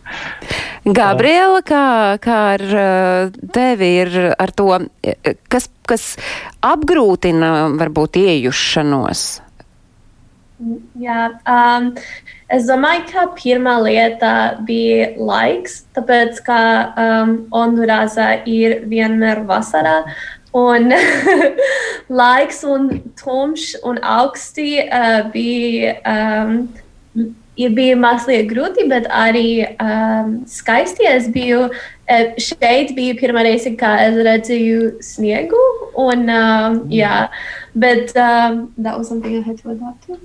Gabriela, 0.86 1.60
kā, 1.66 1.84
kā 2.22 2.40
ar 2.54 2.66
tevi 3.52 3.92
ir 4.06 4.16
ar 4.30 4.54
to, 4.56 4.70
eh, 5.02 5.34
kas, 5.52 5.68
kas 5.90 6.14
apgrūtina 6.62 7.74
varbūt 7.74 8.22
iejušanos? 8.22 9.28
Jā, 11.00 11.20
um, 11.48 11.86
es 12.52 12.66
domāju, 12.68 13.06
ka 13.08 13.22
pirmā 13.32 13.78
lieta 13.80 14.32
bija 14.68 15.06
laiks, 15.16 15.78
tāpēc 15.96 16.42
ka 16.44 16.58
um, 17.00 17.32
Hondurāzā 17.54 18.42
ir 18.44 18.82
vienmēr 18.90 19.40
vasarā. 19.48 20.02
Un 20.52 20.92
laiks 22.20 22.60
un 22.68 22.90
tumšs 23.16 23.78
un 23.88 24.02
augsti 24.04 24.82
uh, 24.84 25.30
bija, 25.32 25.94
um, 26.04 26.58
bija 27.56 27.96
mazliet 27.96 28.50
grūti, 28.50 28.84
bet 28.90 29.08
arī 29.08 29.62
um, 29.78 30.42
skaisti. 30.44 31.08
Es 31.08 31.30
biju 31.32 31.70
šeit, 32.40 32.94
bija 32.96 33.16
pirmā 33.18 33.44
reize, 33.46 33.72
kad 33.78 34.02
es 34.08 34.18
redzēju 34.26 34.94
sniegu. 35.04 35.60
Un, 36.00 36.26
um, 36.30 36.80
jā, 36.92 37.28
bet 37.74 38.14
um, 38.16 38.66
that 38.78 38.98
was 38.98 39.08
something 39.08 39.36
I 39.36 39.44
had 39.46 39.60
to 39.62 39.74
adapt 39.74 40.06
to. 40.06 40.18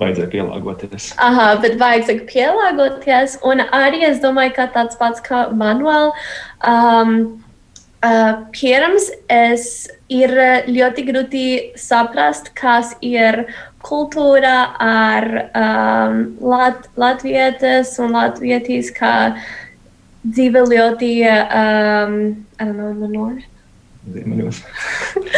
Vajadzēja 0.00 0.30
pielāgoties. 0.32 1.10
Aha, 1.20 1.52
bet 1.60 1.76
vajag 1.80 2.08
saka, 2.08 2.26
pielāgoties. 2.30 3.36
Un 3.44 3.60
arī 3.66 4.04
es 4.08 4.20
domāju, 4.22 4.56
ka 4.56 4.70
tāds 4.72 4.98
pats 5.00 5.20
kā 5.24 5.46
manuāli. 5.52 6.12
Um, 6.64 7.42
uh, 8.04 8.44
pirms 8.56 9.10
es 9.28 9.66
ir 10.10 10.32
ļoti 10.68 11.04
grūti 11.10 11.44
saprast, 11.78 12.52
kas 12.58 12.94
ir 13.04 13.44
kultūra 13.84 14.56
ar 14.82 15.26
um, 15.56 16.18
lat, 16.44 16.88
latvietis 17.00 17.94
un 18.02 18.16
latvietis, 18.16 18.90
kā 18.96 19.14
dzīve 20.26 20.66
ļoti, 20.68 21.14
um, 21.30 22.20
I 22.60 22.64
don't 22.64 22.76
know, 22.76 22.92
minor. 22.94 23.40
Ziemeļos. 24.10 24.62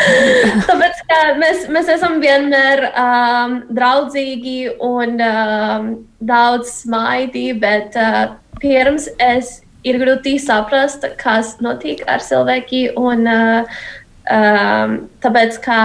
Tāpēc 0.69 1.01
mēs, 1.41 1.65
mēs 1.75 1.91
esam 1.97 2.21
vienmēr 2.23 2.85
um, 2.91 3.57
draudzīgi 3.75 4.77
un 4.87 5.19
um, 5.27 5.91
daudz 6.23 6.71
smaidi, 6.85 7.49
bet 7.59 7.99
uh, 7.99 8.37
pirms 8.63 9.09
es 9.19 9.59
ir 9.83 9.99
grūti 9.99 10.37
saprast, 10.39 11.05
kas 11.19 11.57
notiek 11.65 12.05
ar 12.11 12.23
cilvēki. 12.23 12.85
Un, 12.99 13.27
uh, 13.27 13.83
um, 14.31 14.97
tāpēc, 15.25 15.59
ka 15.65 15.79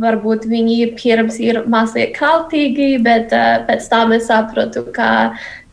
varbūt 0.00 0.48
viņi 0.48 0.94
pirms 0.96 1.36
ir 1.42 1.62
mazliet 1.68 2.16
kautīgi, 2.16 2.94
bet 3.04 3.34
uh, 3.36 3.60
pēc 3.68 3.88
tam 3.92 4.16
es 4.16 4.30
saprotu, 4.32 4.86
ka 4.96 5.12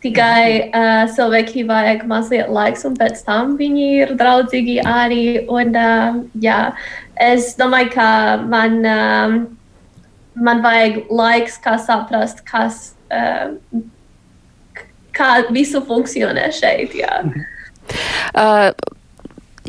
tikai 0.03 0.69
uh, 0.69 1.05
cilvēki 1.15 1.65
vajag 1.67 2.05
mazliet 2.09 2.51
laiks, 2.53 2.85
un 2.87 2.95
pēc 2.99 3.21
tam 3.27 3.55
viņi 3.59 3.87
ir 4.03 4.13
draudzīgi 4.19 4.79
arī. 4.87 5.23
Un, 5.51 5.73
uh, 5.75 6.19
jā, 6.39 6.59
es 7.19 7.53
domāju, 7.59 7.91
ka 7.97 8.09
man, 8.51 8.79
um, 8.83 9.39
man 10.39 10.63
vajag 10.65 11.01
laiks, 11.11 11.59
kā 11.63 11.75
saprast, 11.83 12.45
kas, 12.47 12.93
uh, 13.11 13.57
kā 15.15 15.33
visu 15.51 15.83
funkcionē 15.83 16.47
šeit. 16.55 16.95
Jā. 16.99 17.19
Uh, 18.37 18.71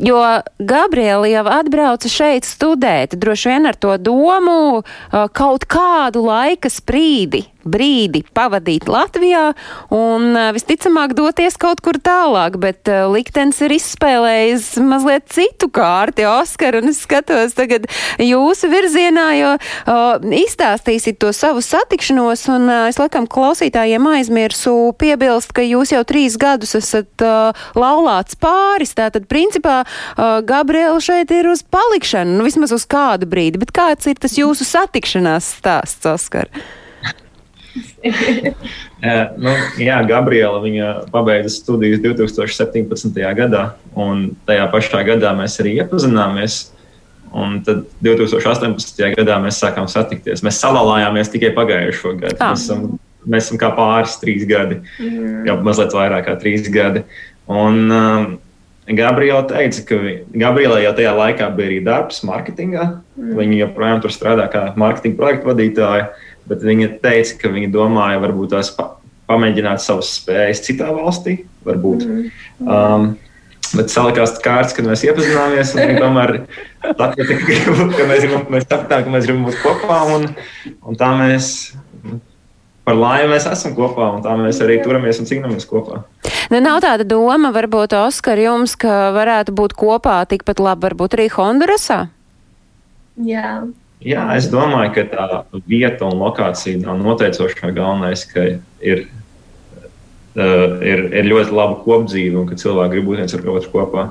Jo 0.01 0.17
Gabriela 0.57 1.29
jau 1.29 1.43
atbrauca 1.51 2.09
šeit 2.09 2.47
studēt, 2.49 3.19
droši 3.21 3.51
vien 3.51 3.69
ar 3.69 3.77
to 3.77 3.99
domu 4.01 4.81
uh, 4.81 5.27
kaut 5.37 5.67
kādu 5.69 6.23
laika 6.25 6.71
sprīdi 6.73 7.43
brīdi 7.65 8.23
pavadīt 8.37 8.89
Latvijā 8.91 9.51
un 9.95 10.35
visticamāk 10.57 11.15
doties 11.19 11.59
kaut 11.61 11.83
kur 11.85 11.99
tālāk, 12.01 12.59
bet 12.61 12.91
liktenis 13.11 13.61
ir 13.65 13.75
izspēlējis 13.77 14.73
mazliet 14.85 15.29
citu 15.33 15.71
kārti, 15.73 16.27
Oskar, 16.29 16.79
un 16.81 16.91
es 16.93 17.03
skatos 17.05 17.55
tagad 17.59 17.87
jūsu 18.23 18.71
virzienā, 18.73 19.27
jo 19.39 19.53
o, 19.57 19.99
izstāstīsit 20.41 21.21
to 21.23 21.33
savu 21.37 21.63
satikšanos, 21.65 22.47
un 22.55 22.69
es 22.89 22.99
laikam 23.01 23.29
klausītājiem 23.31 24.09
aizmirsu 24.15 24.75
piebilst, 25.01 25.55
ka 25.57 25.65
jūs 25.65 25.95
jau 25.95 26.03
trīs 26.09 26.39
gadus 26.41 26.77
esat 26.79 27.25
uh, 27.27 27.65
laulāts 27.79 28.39
pāris, 28.41 28.95
tātad 28.97 29.29
principā 29.31 29.81
uh, 29.85 30.41
Gabriela 30.47 31.01
šeit 31.03 31.33
ir 31.35 31.51
uz 31.53 31.65
palikšanu, 31.67 32.39
nu 32.39 32.47
vismaz 32.47 32.75
uz 32.77 32.87
kādu 32.91 33.29
brīdi, 33.31 33.61
bet 33.63 33.75
kāds 33.77 34.11
ir 34.11 34.21
tas 34.21 34.39
jūsu 34.39 34.67
satikšanās 34.69 35.55
stāsts, 35.61 36.07
Oskar? 36.11 36.51
nu, 39.43 39.53
jā, 39.81 40.01
Gabriela 40.09 40.61
pabeidza 41.13 41.53
studijas 41.53 42.03
2017. 42.03 43.21
gadā, 43.39 43.65
un 43.95 44.31
tajā 44.49 44.67
pašā 44.73 45.05
gadā 45.07 45.33
mēs 45.39 45.59
arī 45.63 45.77
iepazināmies. 45.81 46.67
Un 47.31 47.61
tad 47.63 47.85
2018. 48.03 48.99
gadā 49.15 49.37
mēs 49.39 49.61
sākām 49.63 49.87
satikties. 49.91 50.43
Mēs 50.43 50.59
salalājāmies 50.59 51.31
tikai 51.31 51.53
pagājušo 51.55 52.17
gadu. 52.19 52.39
Ah. 52.43 52.57
Mēs, 52.57 52.65
esam, 52.67 52.87
mēs 53.23 53.47
esam 53.47 53.61
kā 53.61 53.71
pāris, 53.77 54.17
trīs 54.19 54.43
gadi, 54.51 54.81
mm. 54.99 55.45
jau 55.47 55.61
mazliet 55.63 55.95
vairāk 55.95 56.27
kā 56.27 56.35
trīs 56.43 56.67
gadi. 56.75 57.05
Un, 57.51 57.85
um, 57.87 58.33
Gabriela 58.91 59.45
teica, 59.47 59.85
ka 59.87 60.01
Gabriela 60.35 60.81
jau 60.83 60.91
tajā 60.99 61.13
laikā 61.15 61.47
bija 61.55 61.71
arī 61.71 61.79
darbs 61.87 62.25
mārketingā. 62.27 62.89
Mm. 63.15 63.37
Viņa 63.39 63.61
joprojām 63.61 64.03
tur 64.03 64.15
strādā 64.17 64.49
kā 64.51 64.65
mārketinga 64.75 65.21
projektu 65.21 65.53
vadītāja. 65.53 66.09
Uh, 66.11 66.30
bet 66.51 66.67
viņa 66.67 66.93
teica, 67.03 67.39
ka 67.41 67.55
viņa 67.55 67.73
domāja, 67.75 68.21
varbūt 68.23 68.55
tās 68.57 68.73
pa, 68.77 68.93
pamēģināt 69.31 69.83
savas 69.83 70.13
spējas 70.19 70.65
citā 70.67 70.91
valstī. 70.95 71.41
Varbūt. 71.67 72.07
Mm. 72.07 72.31
Um, 72.67 73.11
Bet 73.71 73.93
salikās 73.93 74.33
kārtas, 74.43 74.73
kad 74.75 74.87
mēs 74.89 75.05
iepazināmies. 75.07 75.77
Tomēr 75.77 76.33
tā, 76.83 77.07
ka, 77.15 77.23
ka 77.23 78.07
mēs, 78.09 78.25
gribam, 78.25 78.43
mēs 78.51 78.65
sapratām, 78.67 79.05
ka 79.07 79.13
mēs 79.15 79.29
gribam 79.29 79.45
būt 79.47 79.61
kopā. 79.63 79.99
Un, 80.17 80.27
un 80.91 80.99
tā 80.99 81.13
mēs 81.21 81.53
par 82.87 82.99
laimi 82.99 83.31
mēs 83.31 83.47
esam 83.47 83.77
kopā, 83.77 84.09
un 84.17 84.25
tā 84.25 84.35
mēs 84.41 84.59
arī 84.65 84.81
turamies 84.83 85.21
un 85.23 85.29
cīnāmies 85.31 85.69
kopā. 85.71 86.03
Nu, 86.51 86.59
nav 86.59 86.81
tāda 86.83 87.07
doma, 87.07 87.53
varbūt, 87.55 87.95
Oskar, 88.01 88.41
jums, 88.43 88.75
ka 88.81 89.13
varētu 89.15 89.55
būt 89.55 89.77
kopā 89.79 90.19
tikpat 90.31 90.59
labi, 90.59 90.89
varbūt 90.89 91.15
arī 91.15 91.29
Hondurasā? 91.31 92.01
Jā. 93.23 93.61
Jā, 94.01 94.23
es 94.33 94.47
domāju, 94.49 94.95
ka 94.95 95.03
tā 95.13 95.25
vieta 95.69 96.07
un 96.09 96.23
lokācija 96.23 96.81
nav 96.81 97.03
noteicošā. 97.03 97.69
Galvenais, 97.77 98.23
ka 98.31 98.47
ir, 98.81 99.03
uh, 100.39 100.81
ir, 100.81 101.05
ir 101.13 101.29
ļoti 101.29 101.53
laba 101.53 101.77
kopdzīve 101.85 102.41
un 102.41 102.49
ka 102.49 102.57
cilvēki 102.61 102.95
grib 102.95 103.11
būt 103.11 103.21
viens 103.21 103.37
ar 103.37 103.45
otru 103.53 103.75
kopā. 103.75 104.07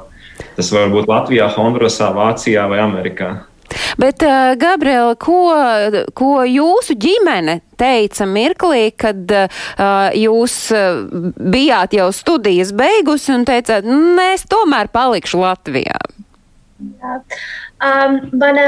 Tas 0.60 0.70
var 0.76 0.94
būt 0.94 1.10
Latvijā, 1.10 1.50
Hondurasā, 1.56 2.12
Vācijā 2.14 2.68
vai 2.70 2.84
Amerikā. 2.84 3.32
Bet, 3.98 4.22
uh, 4.22 4.54
Gabriela, 4.62 5.18
ko, 5.18 5.42
ko 6.18 6.30
jūsu 6.46 6.94
ģimene 6.94 7.60
teica 7.82 8.30
mirklī, 8.30 8.92
kad 8.94 9.26
uh, 9.34 9.66
jūs 10.14 10.62
bijāt 11.34 11.98
jau 11.98 12.12
studijas 12.14 12.76
beigusi 12.78 13.34
un 13.34 13.50
teicāt, 13.50 13.90
nē, 13.90 14.36
es 14.38 14.46
tomēr 14.50 14.94
palikšu 14.94 15.42
Latvijā? 15.42 15.98
Jā. 16.78 17.20
Um, 17.80 18.22
mana 18.38 18.66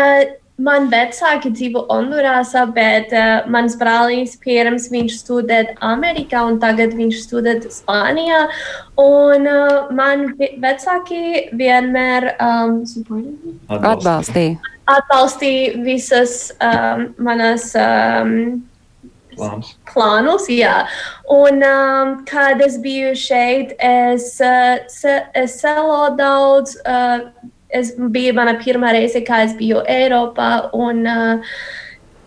Man 0.59 0.89
vecāki 0.91 1.49
dzīvo 1.55 1.85
Hondurasā, 1.89 2.65
bet 2.75 3.13
uh, 3.15 3.47
mans 3.49 3.77
brālis 3.79 4.35
pirms 4.41 4.89
viņš 4.91 5.15
studēja 5.21 5.77
Amerikā 5.87 6.43
un 6.45 6.59
tagad 6.61 6.93
viņš 6.97 7.21
studē 7.23 7.55
Spānijā. 7.71 8.43
Un 9.01 9.47
uh, 9.49 9.87
man 9.95 10.27
vecāki 10.37 11.47
vienmēr 11.57 12.33
um, 12.35 12.81
atbalstīja. 13.79 14.59
Atbalstīja 14.91 15.79
visas 15.85 16.51
um, 16.59 17.07
manas. 17.17 17.71
Um, 17.77 18.67
Plānus. 19.31 19.71
Plānus, 19.87 20.49
jā. 20.51 20.81
Un, 21.31 21.63
um, 21.63 22.11
kad 22.27 22.59
es 22.61 22.75
biju 22.83 23.15
šeit, 23.15 23.71
es, 23.79 24.35
uh, 24.43 25.15
es 25.39 25.55
selo 25.63 26.11
daudz. 26.19 26.75
Uh, 26.83 27.31
es 27.73 27.93
bija 28.13 28.33
mana 28.37 28.57
pirmā 28.59 28.91
reize, 28.95 29.23
kad 29.27 29.47
es 29.49 29.55
biju 29.59 29.85
Eiropā. 29.89 30.51
Un, 30.73 31.07
uh, 31.07 31.55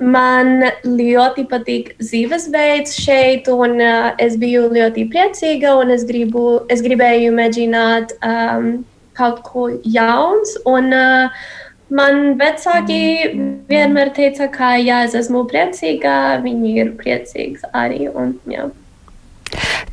Man 0.03 0.59
ļoti 0.83 1.45
patīk 1.47 1.93
dzīvesveids 2.01 2.97
šeit, 2.99 3.47
un 3.49 3.79
uh, 3.79 4.11
es 4.19 4.35
biju 4.37 4.67
ļoti 4.75 5.07
priecīga. 5.13 5.77
Es, 5.95 6.03
gribu, 6.09 6.65
es 6.69 6.83
gribēju 6.83 7.31
mēģināt 7.37 8.17
um, 8.27 8.83
kaut 9.15 9.45
ko 9.47 9.69
jauns. 9.87 10.57
Un, 10.67 10.91
uh, 10.91 11.47
man 11.95 12.35
vecāki 12.41 13.31
vienmēr 13.71 14.11
teica, 14.17 14.51
ka 14.51 14.75
ja 14.83 15.05
es 15.07 15.15
esmu 15.15 15.47
priecīga, 15.51 16.41
viņi 16.43 16.75
ir 16.83 16.95
priecīgi 16.99 17.71
arī. 17.71 18.09
Un, 18.11 18.35
jā. 18.51 18.67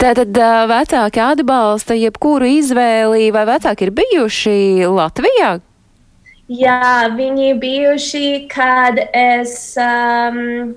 Tātad 0.01 0.37
vecāki 0.71 1.21
atbalsta 1.21 1.97
jebkuru 1.97 2.47
izvēli, 2.59 3.29
vai 3.35 3.43
vecāki 3.49 3.87
ir 3.87 3.93
bijuši 3.99 4.55
Latvijā? 4.89 5.59
Jā, 6.51 7.07
viņi 7.15 7.53
bijuši, 7.61 8.25
kad 8.51 8.97
es 9.15 9.53
um, 9.79 10.73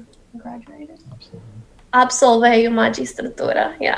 absolvēju 1.91 2.71
maģistratūru. 2.75 3.73
Jā. 3.83 3.97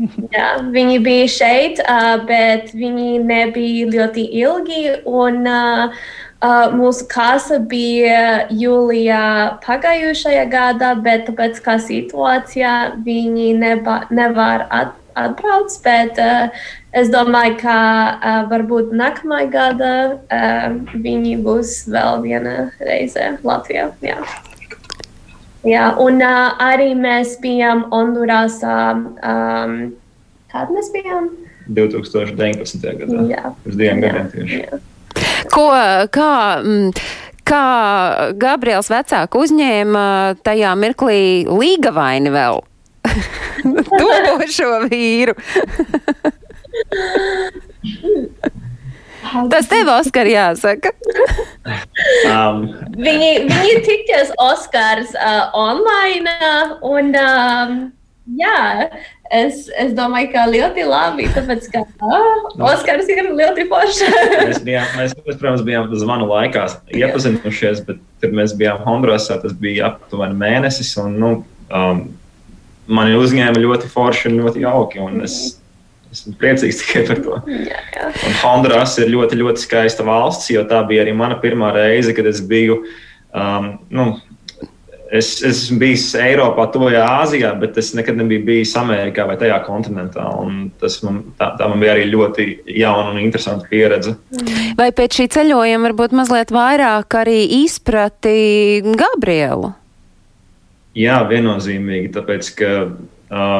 Jā, 0.34 0.50
viņi 0.72 0.98
bija 1.04 1.28
šeit, 1.28 1.80
uh, 1.84 2.20
bet 2.28 2.74
viņi 2.76 3.20
nebija 3.24 3.88
ļoti 3.94 4.26
ilgi. 4.42 4.82
Un, 5.08 5.40
uh, 5.48 6.04
Uh, 6.40 6.70
mūsu 6.72 7.04
kāsa 7.04 7.58
bija 7.68 8.46
jūlijā 8.48 9.60
pagājušajā 9.60 10.46
gadā, 10.48 10.94
bet 11.04 11.26
tāpēc 11.26 11.58
kā 11.60 11.74
situācijā 11.84 12.70
viņi 13.04 13.50
neba, 13.60 13.98
nevar 14.08 14.64
at, 14.72 14.94
atbrauc. 15.20 15.74
Bet 15.84 16.16
uh, 16.16 16.48
es 16.96 17.12
domāju, 17.12 17.58
ka 17.60 17.76
uh, 17.76 18.38
varbūt 18.48 18.94
nākamā 18.96 19.42
gada 19.52 19.92
uh, 20.16 20.80
viņi 20.94 21.36
būs 21.44 21.74
vēl 21.92 22.24
viena 22.24 22.54
reize 22.80 23.34
Latvijā. 23.44 23.90
Jā. 24.00 24.22
Jā, 25.68 25.90
un 26.00 26.24
uh, 26.24 26.56
arī 26.56 26.94
mēs 26.96 27.36
bijām 27.44 27.84
Hondurasā. 27.92 28.78
Um, 29.20 29.76
kad 30.48 30.72
mēs 30.72 30.88
bijām? 30.94 31.28
2019. 31.68 32.80
gadā. 33.02 33.26
Jā, 33.28 33.52
pirms 33.60 33.76
diviem 33.76 34.00
gadiem 34.06 34.32
tieši. 34.32 34.62
Jā. 34.64 34.80
Ko, 35.48 35.66
kā, 36.12 36.32
mm, 36.60 36.90
kā 37.48 37.64
Gabriels 38.40 38.90
vecāku 38.92 39.44
uzņēma 39.46 40.04
tajā 40.44 40.74
mirklī 40.78 41.22
līgavaini 41.48 42.34
vēl? 42.34 42.60
Topošo 43.90 44.72
vīru. 44.90 45.34
Tas 49.50 49.68
tev, 49.70 49.88
Oskar, 49.92 50.26
jāsaka. 50.26 50.92
Um, 52.26 52.64
Viņi, 52.96 53.30
viņi 53.46 53.74
tikties 53.86 54.32
Oskars 54.42 55.12
uh, 55.14 55.50
online, 55.56 56.32
uh, 56.40 56.72
un 56.88 57.12
um, 57.20 57.76
jā, 58.38 58.90
es, 59.34 59.66
es 59.80 59.92
domāju, 59.96 60.30
ka 60.34 60.46
ļoti 60.50 60.86
labi, 60.88 61.28
tāpēc, 61.34 61.68
ka 61.72 61.82
uh, 61.86 62.46
Oskars 62.70 63.10
ir 63.10 63.30
ļoti 63.30 63.66
foršs. 63.70 64.02
mēs, 64.48 64.62
bijām, 64.66 64.88
mēs, 64.98 65.14
protams, 65.30 65.64
bijām 65.66 65.90
zvanu 65.98 66.28
laikā 66.30 66.66
iepazinušies, 67.00 67.84
bet 67.88 68.00
tur 68.22 68.34
mēs 68.36 68.54
bijām 68.58 68.82
Hondurasā. 68.86 69.40
Tas 69.42 69.54
bija 69.56 69.92
aptuveni 69.92 70.38
mēnesis. 70.40 70.92
Un, 71.02 71.16
nu, 71.22 71.32
um, 71.68 72.04
mani 72.90 73.18
uzņēma 73.18 73.62
ļoti 73.62 73.90
forši 73.90 74.30
un 74.30 74.40
ļoti 74.44 74.64
jauki. 74.64 75.02
Un 75.04 75.24
es 75.26 75.38
esmu 76.10 76.34
priecīgs 76.40 76.82
tikai 76.82 77.04
par 77.08 77.22
to. 77.24 77.38
jā, 77.50 77.84
jā. 77.94 78.08
Un 78.26 78.36
Honduras 78.42 78.96
ir 79.02 79.12
ļoti, 79.12 79.38
ļoti 79.40 79.62
skaista 79.62 80.06
valsts, 80.06 80.50
jo 80.52 80.64
tā 80.70 80.82
bija 80.88 81.04
arī 81.04 81.14
mana 81.16 81.38
pirmā 81.42 81.70
reize, 81.76 82.14
kad 82.16 82.26
es 82.30 82.42
biju. 82.42 82.82
Um, 83.30 83.76
nu, 83.94 84.12
es, 85.10 85.30
es 85.42 85.64
esmu 85.64 85.78
bijis 85.82 86.04
Eiropā, 86.18 86.66
Tuvajā 86.72 87.02
Āzijā, 87.20 87.50
bet 87.60 87.78
es 87.80 87.92
nekad 87.98 88.18
nebiju 88.20 88.44
bijis 88.46 88.74
Amerikā 88.78 89.26
vai 89.28 89.36
tajā 89.40 89.58
kontinentā. 89.66 90.26
un 90.40 90.70
Tas 90.80 91.00
man, 91.04 91.22
tā, 91.38 91.50
tā 91.58 91.68
man 91.70 91.82
bija 91.82 91.96
arī 91.96 92.06
ļoti 92.12 92.46
jauna 92.78 93.10
un 93.12 93.20
interesanta 93.22 93.68
pieredze. 93.70 94.14
Vai 94.78 94.90
pēc 94.96 95.20
šī 95.20 95.26
ceļojuma 95.34 95.90
varbūt 95.90 96.14
mazliet 96.16 96.54
vairāk 96.54 97.18
arī 97.22 97.42
izprati 97.62 98.82
Gabrielu? 98.86 99.74
Jā, 100.98 101.20
viennozīmīgi, 101.30 102.10
tāpēc 102.16 102.48
ka 102.58 102.70
uh, 102.86 103.58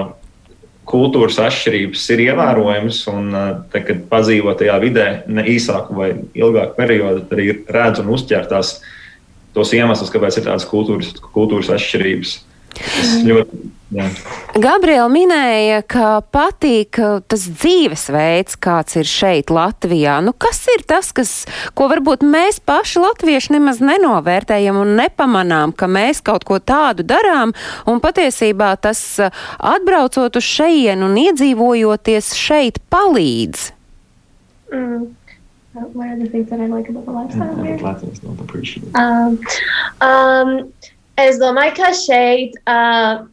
kultūras 0.91 1.39
atšķirības 1.45 2.07
ir 2.15 2.25
ievērojamas. 2.31 3.03
Un, 3.13 3.29
uh, 3.35 3.51
tad, 3.71 3.85
kad 3.91 4.07
padzīvo 4.11 4.55
tajā 4.59 4.79
vidē 4.83 5.09
ne 5.31 5.45
īsāku 5.53 5.99
vai 5.99 6.11
ilgāku 6.35 6.79
periodu, 6.79 7.27
tad 7.27 7.39
arī 7.39 7.53
redz 7.71 8.03
un 8.03 8.11
uztver 8.17 8.49
tās 8.51 8.79
tos 9.57 9.75
iemeslus, 9.77 10.13
kāpēc 10.13 10.41
ir 10.41 10.49
tādas 10.49 10.69
kultūras, 10.69 11.13
kultūras 11.35 11.73
atšķirības. 11.75 12.39
Tas 12.81 13.15
ļoti, 13.27 13.59
jā. 13.97 14.07
Gabriela 14.63 15.09
minēja, 15.11 15.81
ka 15.91 16.21
patīk 16.33 17.01
uh, 17.03 17.19
tas 17.27 17.45
dzīvesveids, 17.49 18.57
kāds 18.63 18.97
ir 19.01 19.09
šeit 19.11 19.51
Latvijā. 19.53 20.21
Nu, 20.25 20.33
kas 20.33 20.63
ir 20.71 20.85
tas, 20.89 21.11
kas, 21.17 21.33
ko 21.77 21.91
varbūt 21.91 22.23
mēs 22.27 22.61
paši 22.63 23.03
latvieši 23.03 23.57
nemaz 23.57 23.83
nenovērtējam 23.85 24.79
un 24.81 24.95
nepamanām, 25.01 25.75
ka 25.75 25.91
mēs 25.91 26.23
kaut 26.25 26.47
ko 26.49 26.61
tādu 26.63 27.07
darām, 27.07 27.55
un 27.91 28.01
patiesībā 28.03 28.73
tas 28.81 29.03
uh, 29.19 29.35
atbraucot 29.59 30.39
uz 30.41 30.47
šejienu 30.47 31.11
un 31.11 31.21
iedzīvojoties 31.27 32.35
šeit 32.39 32.83
palīdz. 32.93 33.71
Mm. 34.71 35.09
What 35.73 36.09
are 36.09 36.19
the 36.19 36.29
things 36.29 36.51
that 36.51 36.61
I 36.61 36.67
like 36.67 36.89
about 36.89 37.05
the 37.05 37.13
lifestyle 37.13 37.63
here? 37.63 37.79
Latvijas 37.79 38.19
don't 38.19 38.41
appreciate. 38.41 38.93
Um, 38.97 39.41
um, 40.01 40.73
es 41.17 41.39
domāju, 41.39 41.77
ka 41.77 41.91
šeit 41.95 42.57
uh, 42.67 43.27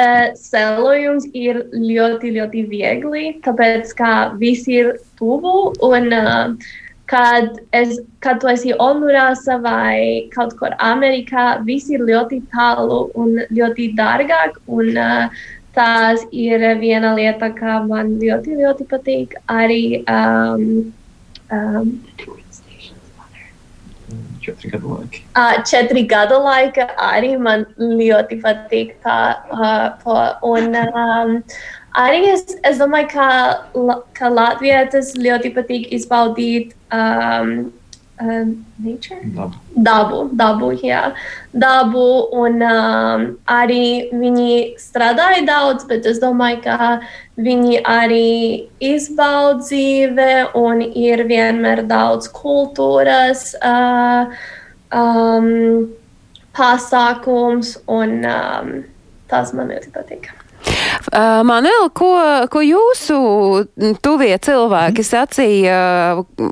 uh, 0.00 0.28
ceļojums 0.40 1.26
ir 1.36 1.66
ļoti, 1.74 2.32
ļoti 2.38 2.62
viegli, 2.70 3.24
tāpēc 3.44 3.92
ka 3.98 4.12
viss 4.40 4.70
ir 4.72 4.94
tuvu. 5.20 5.74
Un, 5.84 6.08
uh, 6.16 6.72
kad, 7.12 7.60
es, 7.76 7.98
kad 8.24 8.40
tu 8.40 8.48
esi 8.48 8.72
Hondurasā 8.80 9.58
vai 9.60 10.30
kaut 10.32 10.56
kur 10.56 10.72
Amerikā, 10.80 11.60
viss 11.68 11.92
ir 11.92 12.06
ļoti 12.08 12.40
tālu 12.56 13.02
un 13.20 13.36
ļoti 13.52 13.92
dārgāk. 14.00 14.56
Un, 14.64 14.96
uh, 14.96 15.44
tās 15.76 16.24
ir 16.32 16.64
viena 16.80 17.14
lieta, 17.16 17.52
kas 17.52 17.84
man 17.88 18.16
ļoti, 18.20 18.56
ļoti 18.64 18.88
patīk. 18.88 19.36
Arī 19.52 20.02
um, 20.08 20.92
um, 21.52 21.92
Četri 24.42 24.70
gadu 24.70 24.88
laiki. 24.98 25.22
Uh, 25.36 25.62
četri 25.64 26.02
gadu 26.06 26.38
laika 26.42 26.88
arī 26.98 27.36
man 27.40 27.62
ļoti 27.78 28.40
patīk. 28.42 28.96
Tā, 29.04 29.18
uh, 29.54 29.84
to, 30.02 30.16
un, 30.50 30.74
um, 30.76 31.36
arī 31.96 32.24
es, 32.32 32.42
es 32.66 32.80
domāju, 32.82 33.08
ka, 33.14 33.28
la- 33.78 34.00
ka 34.18 34.28
Latvijas 34.28 35.14
ļoti 35.16 35.54
patīk 35.54 35.88
izbaudīt 35.96 36.74
um, 36.92 37.70
um, 38.22 38.64
nature. 38.78 39.20
Labi. 39.34 39.58
Dabu, 39.76 40.18
dabu, 40.38 40.70
jā, 40.78 41.02
dabu, 41.52 42.06
un 42.38 42.62
um, 42.62 43.24
arī 43.50 44.10
viņi 44.14 44.56
strādāja 44.80 45.44
daudz, 45.48 45.86
bet 45.90 46.06
es 46.06 46.20
domāju, 46.22 46.60
ka 46.64 46.90
viņi 47.42 47.80
arī 47.88 48.68
izbauda 48.92 49.62
dzīve 49.64 50.30
un 50.58 50.82
ir 50.82 51.24
vienmēr 51.30 51.84
daudz 51.90 52.30
kultūras 52.36 53.50
uh, 53.58 54.30
um, 54.92 55.90
pasākums, 56.56 57.76
un 57.90 58.20
um, 58.28 58.78
tas 59.32 59.56
man 59.56 59.72
ļoti 59.72 59.92
patīk. 59.96 60.32
Uh, 61.10 61.40
Manuel, 61.46 61.88
ko, 61.96 62.10
ko 62.52 62.62
jūsu 62.62 63.16
tuvie 64.04 64.32
cilvēki 64.42 65.04
sacīja, 65.06 65.78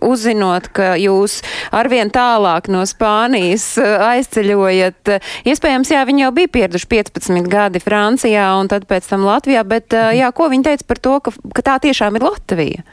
uzzinot, 0.07 0.71
ka 0.75 0.95
jūs 1.01 1.41
arvien 1.77 2.11
tālāk 2.11 2.71
no 2.73 2.83
Spānijas 2.89 3.67
uh, 3.81 4.01
aizceļojat? 4.11 5.13
Iespējams, 5.51 5.93
jā, 5.95 6.03
viņi 6.09 6.27
jau 6.27 6.33
bija 6.41 6.55
pieraduši 6.59 6.91
15 6.97 7.51
gadi 7.53 7.83
Francijā 7.85 8.49
un 8.59 8.73
tad 8.73 8.89
pēc 8.91 9.07
tam 9.13 9.29
Latvijā, 9.29 9.63
bet 9.69 9.95
uh, 9.95 10.11
jā, 10.17 10.33
ko 10.35 10.51
viņi 10.51 10.67
teica 10.73 10.91
par 10.91 11.05
to, 11.05 11.21
ka, 11.29 11.37
ka 11.55 11.67
tā 11.71 11.79
tiešām 11.87 12.19
ir 12.19 12.27
Latvija? 12.27 12.89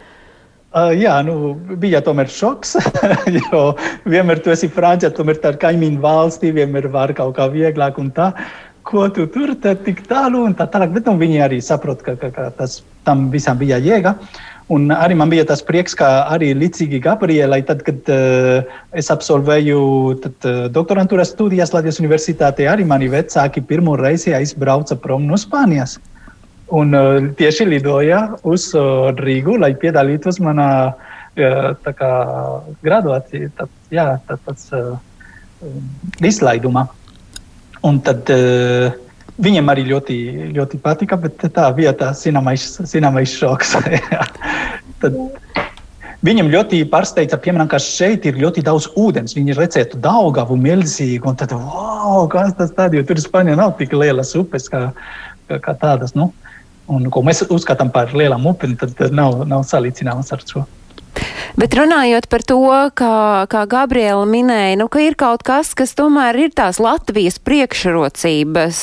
Uh, 0.78 0.91
jā, 0.93 1.13
nu, 1.24 1.56
bija 1.80 2.02
tomēr 2.04 2.28
šoks, 2.30 2.76
jo 3.39 3.62
vienmēr 4.06 4.41
tu 4.43 4.52
esi 4.52 4.67
Francijā, 4.70 5.10
tomēr 5.15 5.39
tā 5.41 5.54
ir 5.54 5.60
kaimiņu 5.62 6.02
valstī, 6.04 6.52
vienmēr 6.54 6.89
var 6.93 7.13
kaut 7.17 7.38
kā 7.38 7.48
vieglāk 7.54 7.98
un 8.04 8.12
tā. 8.13 8.34
Ko 8.88 9.08
tu 9.12 9.26
tur 9.28 9.52
tad 9.60 9.82
tik 9.84 10.06
tālu 10.08 10.45
un 10.47 10.54
tā 10.56 10.67
tālāk, 10.71 10.93
bet 10.95 11.10
nu, 11.10 11.17
viņi 11.19 11.41
arī 11.43 11.58
saprot, 11.63 12.04
ka, 12.06 12.15
ka, 12.19 12.30
ka 12.32 12.52
tas 12.56 12.80
tam 13.08 13.28
visam 13.34 13.60
bija 13.60 13.82
jēga. 13.84 14.15
Un 14.71 14.89
arī 14.91 15.15
man 15.15 15.32
bija 15.32 15.45
tas 15.47 15.62
prieks, 15.63 15.93
ka 15.95 16.08
arī 16.32 16.50
līdzīgi 16.56 17.00
Gabrielai, 17.04 17.62
tad, 17.67 17.86
kad 17.88 18.10
uh, 18.12 18.67
es 19.00 19.08
absolvēju 19.13 19.80
tad, 20.23 20.36
uh, 20.43 20.65
doktorantūras 20.76 21.32
studijas 21.32 21.71
Latvijas 21.76 22.02
universitātē, 22.04 22.67
arī 22.67 22.84
mani 22.88 23.08
vecāki 23.12 23.63
pirmo 23.63 23.95
reizi 24.00 24.36
aizbrauca 24.36 25.00
prom 25.00 25.28
no 25.28 25.39
Spānijas. 25.39 25.95
Un 26.76 26.91
uh, 26.95 27.30
tieši 27.39 27.69
lidoja 27.69 28.26
uz 28.43 28.73
uh, 28.76 29.13
Rīgu, 29.15 29.56
lai 29.63 29.71
piedalītos 29.80 30.41
manā 30.43 30.69
uh, 30.91 31.71
graduācijā, 32.84 33.52
tad, 33.56 33.71
jā, 33.95 34.10
tad, 34.28 34.43
tāds 34.50 34.67
uh, 34.76 34.97
izlaidumā. 36.19 36.89
Un 37.88 38.02
tad 38.04 38.30
uh, 38.34 38.91
viņam 39.41 39.71
arī 39.71 39.88
ļoti, 39.88 40.17
ļoti 40.58 40.80
patika, 40.84 41.19
bet 41.21 41.45
tā 41.56 41.67
bija 41.78 41.93
tā 41.97 42.12
zināmais, 42.17 42.69
zināmais 42.89 43.36
šoks. 43.38 43.78
tad, 45.02 45.19
Viņam 46.26 46.47
ļoti 46.50 46.80
pārsteidza, 46.89 47.38
piemēram, 47.38 47.67
ka 47.69 47.78
šeit 47.82 48.23
ir 48.26 48.39
ļoti 48.41 48.63
daudz 48.65 48.88
ūdens. 48.97 49.36
Viņi 49.38 49.54
redzētu 49.54 50.00
Daugavu 50.02 50.58
milzīgu, 50.58 51.30
un 51.30 51.38
tad, 51.38 51.54
wow, 51.54 52.26
kas 52.32 52.56
tas 52.58 52.73
tāds, 52.73 52.97
jo 52.97 53.04
tur 53.06 53.21
Spānijā 53.21 53.58
nav 53.60 53.76
tik 53.78 53.93
lielas 53.93 54.34
upes 54.39 54.65
kā, 54.73 54.88
kā, 55.45 55.60
kā 55.62 55.76
tādas, 55.78 56.15
nu, 56.17 56.32
un 56.89 57.06
ko 57.13 57.21
mēs 57.21 57.43
uzskatām 57.45 57.93
par 57.93 58.15
lielām 58.17 58.50
upēm, 58.50 58.73
tad 58.82 58.97
nav, 59.13 59.43
nav 59.45 59.67
salīdzināmas 59.69 60.34
ar 60.34 60.41
šo. 60.41 60.65
Bet 61.56 61.76
runājot 61.78 62.28
par 62.30 62.44
to, 62.44 62.60
kā, 62.98 63.48
kā 63.50 63.64
Gabriela 63.70 64.26
minēja, 64.28 64.76
nu, 64.82 64.90
ka 64.92 65.02
ir 65.04 65.16
kaut 65.20 65.46
kas, 65.48 65.72
kas 65.78 65.96
tomēr 65.98 66.38
ir 66.48 66.52
tās 66.58 66.82
Latvijas 66.84 67.40
priekšrocības. 67.40 68.82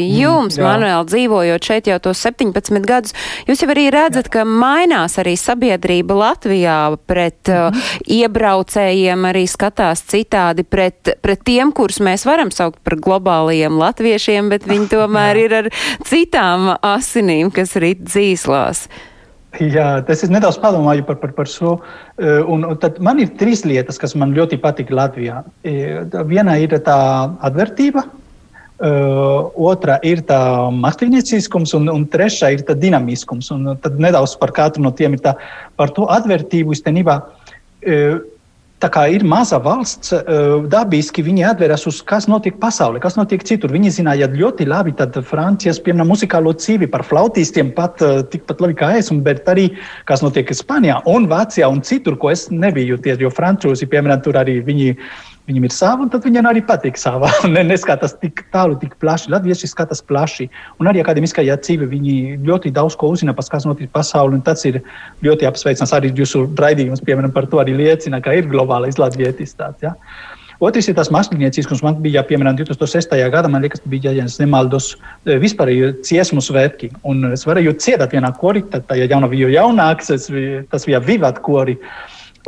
Jums, 0.00 0.58
jā. 0.58 0.64
Manuēl, 0.66 1.06
dzīvojot 1.08 1.68
šeit 1.68 1.90
jau 1.90 2.00
tos 2.02 2.22
17 2.26 2.82
gadus, 2.88 3.14
jūs 3.46 3.62
jau 3.62 3.70
arī 3.72 3.86
redzat, 3.94 4.30
ka 4.32 4.46
mainās 4.48 5.18
arī 5.22 5.36
sabiedrība 5.38 6.16
Latvijā 6.18 6.78
pret 7.06 7.52
uh, 7.52 7.84
iebraucējiem, 8.10 9.28
arī 9.30 9.44
skatās 9.50 10.04
citādi 10.10 10.66
pret, 10.66 11.14
pret 11.22 11.44
tiem, 11.46 11.72
kurus 11.76 12.02
mēs 12.02 12.26
varam 12.28 12.50
saukt 12.54 12.82
par 12.82 12.98
globālajiem 13.02 13.78
latviešiem, 13.78 14.50
bet 14.52 14.66
viņi 14.68 14.90
tomēr 14.96 15.44
ir 15.46 15.56
ar 15.62 15.72
citām 16.08 16.74
asinīm, 16.80 17.54
kas 17.54 17.76
rit 17.80 18.04
dzīslās. 18.08 18.86
Jā, 19.76 20.00
tas 20.06 20.22
es 20.24 20.30
nedaudz 20.32 20.56
padomāju 20.62 21.04
par, 21.08 21.18
par, 21.20 21.34
par 21.36 21.50
šo. 21.50 21.76
Eh, 22.16 22.40
Un, 22.48 22.64
un 22.64 22.78
man 23.04 23.20
ir 23.20 23.34
trīs 23.40 23.66
lietas, 23.68 23.98
kas 24.00 24.14
man 24.16 24.32
ļoti 24.36 24.58
patīk 24.62 24.92
Latvijā. 24.94 25.42
Eh, 25.64 26.02
Viena 26.28 26.56
ir 26.60 26.72
tā 26.84 26.96
atvērtība, 27.44 28.04
eh, 28.80 29.50
otra 29.68 29.98
ir 30.02 30.24
tā 30.28 30.40
mākslinieciskums, 30.72 31.74
un, 31.76 31.90
un 31.92 32.06
trešā 32.08 32.52
ir 32.56 32.64
tā 32.68 32.76
dinamiskums. 32.78 33.52
Un 33.52 33.76
tad 33.82 34.00
nedaudz 34.00 34.38
par 34.40 34.54
katru 34.56 34.84
no 34.86 34.92
tiem 34.96 35.18
ir 35.18 35.24
tā, 35.24 35.36
par 35.76 35.92
to 35.92 36.08
atvērtību 36.08 36.72
īstenībā. 36.72 37.20
Tā 38.82 38.90
kā 38.92 39.04
ir 39.14 39.22
maza 39.28 39.60
valsts, 39.62 40.12
dabiski 40.72 41.22
viņi 41.24 41.46
atveras 41.52 41.86
uz 41.90 42.00
kas 42.06 42.26
notiek 42.30 42.58
pasaulē, 42.62 43.00
kas 43.02 43.16
notiek 43.18 43.44
citur. 43.46 43.72
Viņi 43.74 43.92
zināja 43.98 44.28
ļoti 44.32 44.66
labi, 44.68 44.94
tad 44.98 45.16
Francijas, 45.28 45.80
piemēram, 45.82 46.10
muzikālo 46.12 46.54
cīvi 46.58 46.90
par 46.90 47.06
flautīstiem 47.06 47.72
pat 47.76 48.02
tikpat 48.32 48.62
labi 48.64 48.78
kā 48.78 48.92
es, 48.98 49.12
un, 49.14 49.22
bet 49.24 49.46
arī 49.50 49.68
kas 50.08 50.24
notiek 50.24 50.50
Spānijā 50.56 51.00
un 51.10 51.28
Vācijā 51.30 51.70
un 51.70 51.82
citur, 51.86 52.18
ko 52.18 52.32
es 52.34 52.48
nebiju 52.50 52.98
tie, 53.02 53.14
jo 53.20 53.30
frančūzi, 53.32 53.88
piemēram, 53.92 54.24
tur 54.24 54.40
arī 54.42 54.58
viņi 54.66 54.96
Viņam 55.50 55.64
ir 55.66 55.72
sava, 55.74 56.04
un 56.04 56.10
tad 56.12 56.22
viņam 56.22 56.46
arī 56.46 56.60
patīk 56.66 56.98
sava. 57.00 57.30
Ne, 57.52 57.64
neskatās 57.66 58.14
tik 58.20 58.44
tālu, 58.54 58.76
tik 58.78 58.94
plaši. 59.02 59.32
Latvieši 59.32 59.70
skatās 59.72 60.02
plaši. 60.06 60.46
Un 60.78 60.90
arī 60.90 61.02
akadēmiskajā 61.02 61.56
dzīvē 61.58 61.88
viņi 61.90 62.14
ļoti 62.46 62.70
daudz 62.74 62.94
ko 62.98 63.10
uzzina 63.12 63.34
par 63.34 63.48
kas 63.50 63.66
notiek 63.66 63.90
pasaulē. 63.92 64.38
Tas 64.46 64.62
ir 64.70 64.78
ļoti 65.26 65.48
apsveicams. 65.50 65.94
Arī 65.98 66.12
jūsu 66.14 66.44
raidījums, 66.58 67.02
piemēram, 67.02 67.34
par 67.34 67.50
to 67.50 67.58
arī 67.62 67.74
liecina, 67.80 68.22
ka 68.22 68.36
ir 68.38 68.46
globālais 68.52 69.02
latvietis. 69.02 69.56
Tāds, 69.58 69.82
ja? 69.82 69.96
Otrs 70.62 70.86
ir 70.86 70.94
tas 70.94 71.10
mākslinieciskums. 71.10 71.82
Man 71.82 71.98
bija, 72.04 72.22
piemēram, 72.26 72.54
2006. 72.60 73.16
gadā, 73.34 73.50
man 73.50 73.66
liekas, 73.66 73.82
bija, 73.90 74.12
ja 74.14 74.28
nemaldos, 74.38 74.92
vispār 75.26 75.72
ciesmu 76.06 76.44
svētki. 76.44 76.92
Un 77.02 77.32
es 77.32 77.42
varēju 77.48 77.74
ciedāt 77.82 78.14
vienā 78.14 78.30
korī, 78.38 78.62
tad 78.70 78.86
tajā 78.86 79.10
jaunā 79.10 79.30
bija 79.32 79.50
jaunāks, 79.56 80.14
tas 80.70 80.86
bija 80.86 81.02
Vivat 81.02 81.42
kori. 81.42 81.80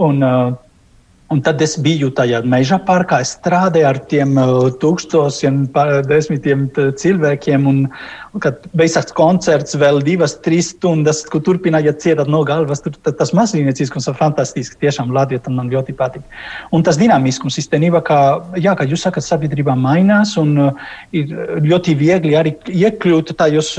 Un, 0.02 0.22
uh, 0.22 0.54
Un 1.34 1.40
tad 1.42 1.62
es 1.64 1.72
biju 1.82 2.12
tajā 2.14 2.44
meža 2.46 2.76
parkā, 2.86 3.18
es 3.24 3.32
strādāju 3.34 3.88
ar 3.88 3.98
tiem 4.10 4.36
uh, 4.38 4.68
tūkstošiem, 4.78 5.64
desmitiem 6.06 6.68
cilvēkiem. 7.00 7.66
Un, 7.66 7.80
kad 8.42 8.64
beidzās 8.74 9.10
koncerts, 9.14 9.76
vēl 9.78 10.00
divas, 10.06 10.36
trīs 10.42 10.72
stundas, 10.74 11.22
kur 11.30 11.42
turpināja 11.46 11.94
cietāt 12.02 12.30
no 12.30 12.42
galvas. 12.46 12.82
Tur, 12.84 12.94
tas 13.06 13.32
mazlietiskums 13.34 14.06
ir 14.10 14.16
fantastisks. 14.18 14.78
Tiešām 14.78 15.10
Latvijā 15.14 15.42
man 15.54 15.72
ļoti 15.72 15.94
patīk. 15.98 16.22
Un 16.74 16.86
tas 16.86 16.98
dinamiskums 16.98 17.58
īstenībā, 17.62 18.02
kā, 18.06 18.20
jā, 18.58 18.76
kā 18.78 18.86
jūs 18.90 19.06
sakat, 19.06 19.26
sabiedrība 19.26 19.74
mainās 19.78 20.36
un 20.38 20.54
uh, 20.68 20.86
ir 21.14 21.34
ļoti 21.66 21.96
viegli 21.98 22.34
arī 22.38 22.54
iekļūt 22.70 23.34
tajos 23.38 23.72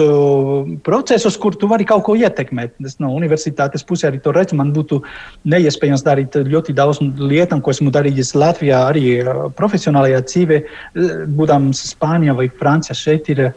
procesos, 0.84 1.40
kur 1.40 1.56
tu 1.56 1.72
vari 1.72 1.88
kaut 1.88 2.04
ko 2.08 2.18
ietekmēt. 2.20 2.76
Es 2.84 3.00
no 3.04 3.14
universitātes 3.16 3.88
pusē 3.88 4.12
arī 4.12 4.20
to 4.24 4.36
redzu. 4.36 4.60
Man 4.60 4.76
būtu 4.76 5.02
neiespējams 5.48 6.04
darīt 6.04 6.36
ļoti 6.36 6.76
daudz 6.76 7.00
lietu, 7.02 7.45
ko 7.50 7.74
esmu 7.74 7.94
darījis 7.94 8.34
Latvijā, 8.38 8.82
arī 8.90 9.06
uh, 9.22 9.46
profesionālajā 9.58 10.24
dzīvē, 10.26 10.60
būdams 11.38 11.86
Spānijā 11.94 12.36
vai 12.38 12.50
Francijā. 12.62 12.98
Šeit 12.98 13.32
ir 13.34 13.48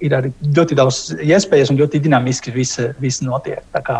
ir 0.00 0.14
arī 0.16 0.30
ļoti 0.56 0.78
daudz 0.78 1.00
iespējas 1.20 1.72
un 1.72 1.80
ļoti 1.80 2.00
dinamiski 2.00 2.54
viss, 2.54 2.80
viss 3.02 3.20
notiek. 3.20 3.60
Tā 3.74 3.82
kā, 3.84 3.98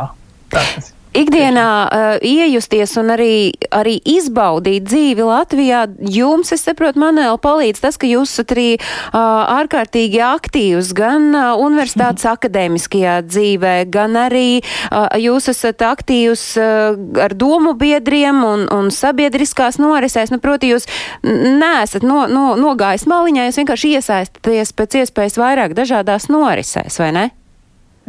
tā, 0.52 0.62
tas 0.74 0.94
ikdienā 1.16 1.68
uh, 1.86 2.12
iejusties 2.22 2.94
un 3.00 3.12
arī, 3.14 3.52
arī 3.74 3.96
izbaudīt 4.08 4.86
dzīvi 4.86 5.26
Latvijā, 5.26 5.84
jums, 6.12 6.52
es 6.54 6.64
saprotu, 6.66 7.00
Manuēl, 7.02 7.38
palīdz 7.42 7.82
tas, 7.82 7.98
ka 8.00 8.08
jūs 8.08 8.34
esat 8.34 8.54
arī 8.54 8.68
uh, 8.76 9.18
ārkārtīgi 9.60 10.20
aktīvs 10.24 10.92
gan 10.96 11.30
uh, 11.34 11.54
universitātes 11.60 12.26
mm. 12.26 12.32
akadēmiskajā 12.36 13.16
dzīvē, 13.26 13.74
gan 13.92 14.18
arī 14.20 14.60
uh, 14.60 15.08
jūs 15.20 15.50
esat 15.54 15.82
aktīvs 15.86 16.44
uh, 16.60 17.00
ar 17.24 17.34
domu 17.34 17.74
biedriem 17.78 18.44
un, 18.46 18.68
un 18.74 18.92
sabiedriskās 18.94 19.80
norisēs. 19.82 20.30
Nu, 20.34 20.40
proti, 20.42 20.74
jūs 20.74 20.88
neesat 21.24 22.06
no, 22.06 22.24
no, 22.30 22.54
nogājis 22.60 23.08
maliņā, 23.10 23.48
jūs 23.48 23.60
vienkārši 23.62 23.96
iesaistaties 23.98 24.74
pēc 24.78 25.02
iespējas 25.02 25.40
vairāk 25.40 25.76
dažādās 25.78 26.30
norisēs, 26.30 27.02
vai 27.02 27.12
ne? 27.16 27.28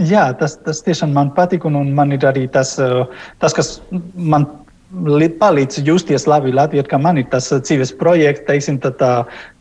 Jā, 0.08 0.32
tas, 0.38 0.58
tas 0.66 0.82
tiešām 0.86 1.14
man 1.14 1.32
patīk, 1.36 1.68
un, 1.68 1.78
un 1.82 1.94
man 1.98 2.14
ir 2.16 2.26
arī 2.26 2.48
tas, 2.52 2.74
uh, 2.82 3.06
tas 3.42 3.54
kas 3.58 3.80
man 4.16 4.48
palīdz 4.92 5.86
justies 5.88 6.26
labi 6.28 6.52
Latvijā, 6.52 6.84
ka 6.84 6.98
man 7.00 7.22
ir 7.22 7.28
tas 7.32 7.46
dzīves 7.52 7.94
projekts, 8.00 8.44
teiksim, 8.48 8.80
tā, 8.84 8.92
tā, 9.00 9.12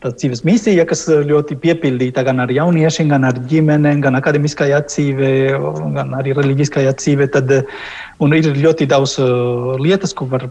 tā 0.03 0.11
dzīves 0.11 0.43
misija, 0.47 0.83
kas 0.89 1.05
uh, 1.07 1.21
ļoti 1.27 1.59
piepildīta 1.61 2.25
gan 2.27 2.43
ar 2.43 2.51
jauniešiem, 2.51 3.11
gan 3.13 3.27
ar 3.29 3.39
ģimenēm, 3.51 4.01
gan 4.03 4.19
akademiskajā 4.19 4.81
dzīvē, 4.89 5.33
gan 5.97 6.15
arī 6.19 6.35
reliģiskajā 6.39 6.95
dzīvē. 6.99 7.29
Tad, 7.37 7.57
un 8.19 8.37
ir 8.37 8.51
ļoti 8.57 8.89
daudz 8.91 9.19
lietas, 9.83 10.15
ko 10.17 10.27
var 10.31 10.49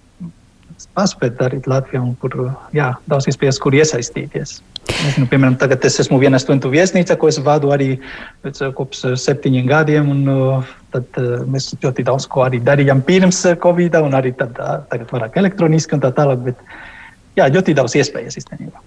paspēt 0.97 1.39
darīt 1.41 1.69
Latvijā, 1.71 2.03
un 2.03 2.15
kur 2.21 2.37
jā, 2.77 2.93
daudz 3.11 3.29
iespējas, 3.31 3.61
kur 3.63 3.77
iesaistīties. 3.77 4.61
Nezinu, 4.91 5.29
piemēram, 5.31 5.57
tagad 5.61 5.85
es 5.87 6.01
esmu 6.03 6.19
viena 6.21 6.41
stundu 6.41 6.71
viesnīca, 6.73 7.17
ko 7.21 7.29
es 7.31 7.39
vadu 7.45 7.71
arī 7.75 7.95
pēc 8.45 8.63
kopš 8.77 9.05
septiņiem 9.23 9.69
gadiem. 9.71 10.11
Un, 10.13 10.65
tad 10.91 11.21
uh, 11.21 11.45
mēs 11.47 11.71
ļoti 11.79 12.05
daudz 12.09 12.27
ko 12.31 12.45
arī 12.47 12.59
darījām 12.67 13.05
pirms 13.07 13.45
Covid, 13.63 13.99
un 14.03 14.17
arī 14.19 14.33
tad, 14.37 14.57
tagad 14.91 15.13
vairāk 15.15 15.39
elektroniski 15.41 15.97
un 15.97 16.03
tā 16.03 16.11
tālāk. 16.17 16.43
Bet, 16.49 16.65
jā, 17.39 17.47
ļoti 17.53 17.77
daudz 17.79 17.95
iespējas 18.01 18.41
īstenībā. 18.41 18.83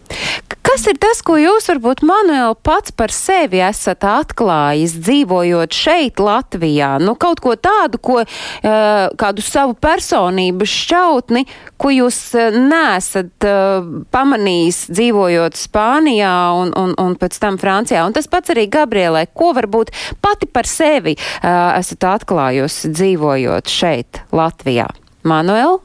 Kas 0.64 0.86
ir 0.88 0.96
tas, 1.02 1.20
ko 1.26 1.36
jūs 1.36 1.66
varbūt, 1.68 2.02
Manuēl, 2.08 2.54
pats 2.64 2.94
par 2.96 3.12
sevi 3.12 3.60
esat 3.62 4.06
atklājis, 4.08 4.96
dzīvojot 4.96 5.76
šeit, 5.76 6.22
Latvijā? 6.24 6.94
Nu, 7.04 7.18
kaut 7.20 7.42
ko 7.44 7.58
tādu, 7.60 8.00
ko, 8.00 8.16
uh, 8.24 9.12
kādu 9.20 9.44
savu 9.44 9.76
personības 9.76 10.72
šķautni, 10.72 11.44
ko 11.76 11.92
jūs 11.92 12.22
uh, 12.40 12.56
nesat 12.56 13.48
uh, 13.50 13.84
pamanījis 14.16 14.86
dzīvojot 14.96 15.60
Spānijā 15.60 16.34
un, 16.64 16.74
un, 16.80 16.96
un 16.96 17.20
pēc 17.20 17.38
tam 17.44 17.60
Francijā. 17.60 18.08
Un 18.08 18.16
tas 18.16 18.32
pats 18.32 18.56
arī 18.56 18.70
Gabrielē, 18.72 19.28
ko 19.36 19.52
varbūt 19.60 19.92
pati 20.24 20.48
par 20.48 20.70
sevi 20.70 21.18
esat 21.44 22.08
atklājusi 22.08 22.94
dzīvojot 22.96 23.72
šeit, 23.72 24.24
Latvijā. 24.32 24.88
Manuēl? 25.28 25.82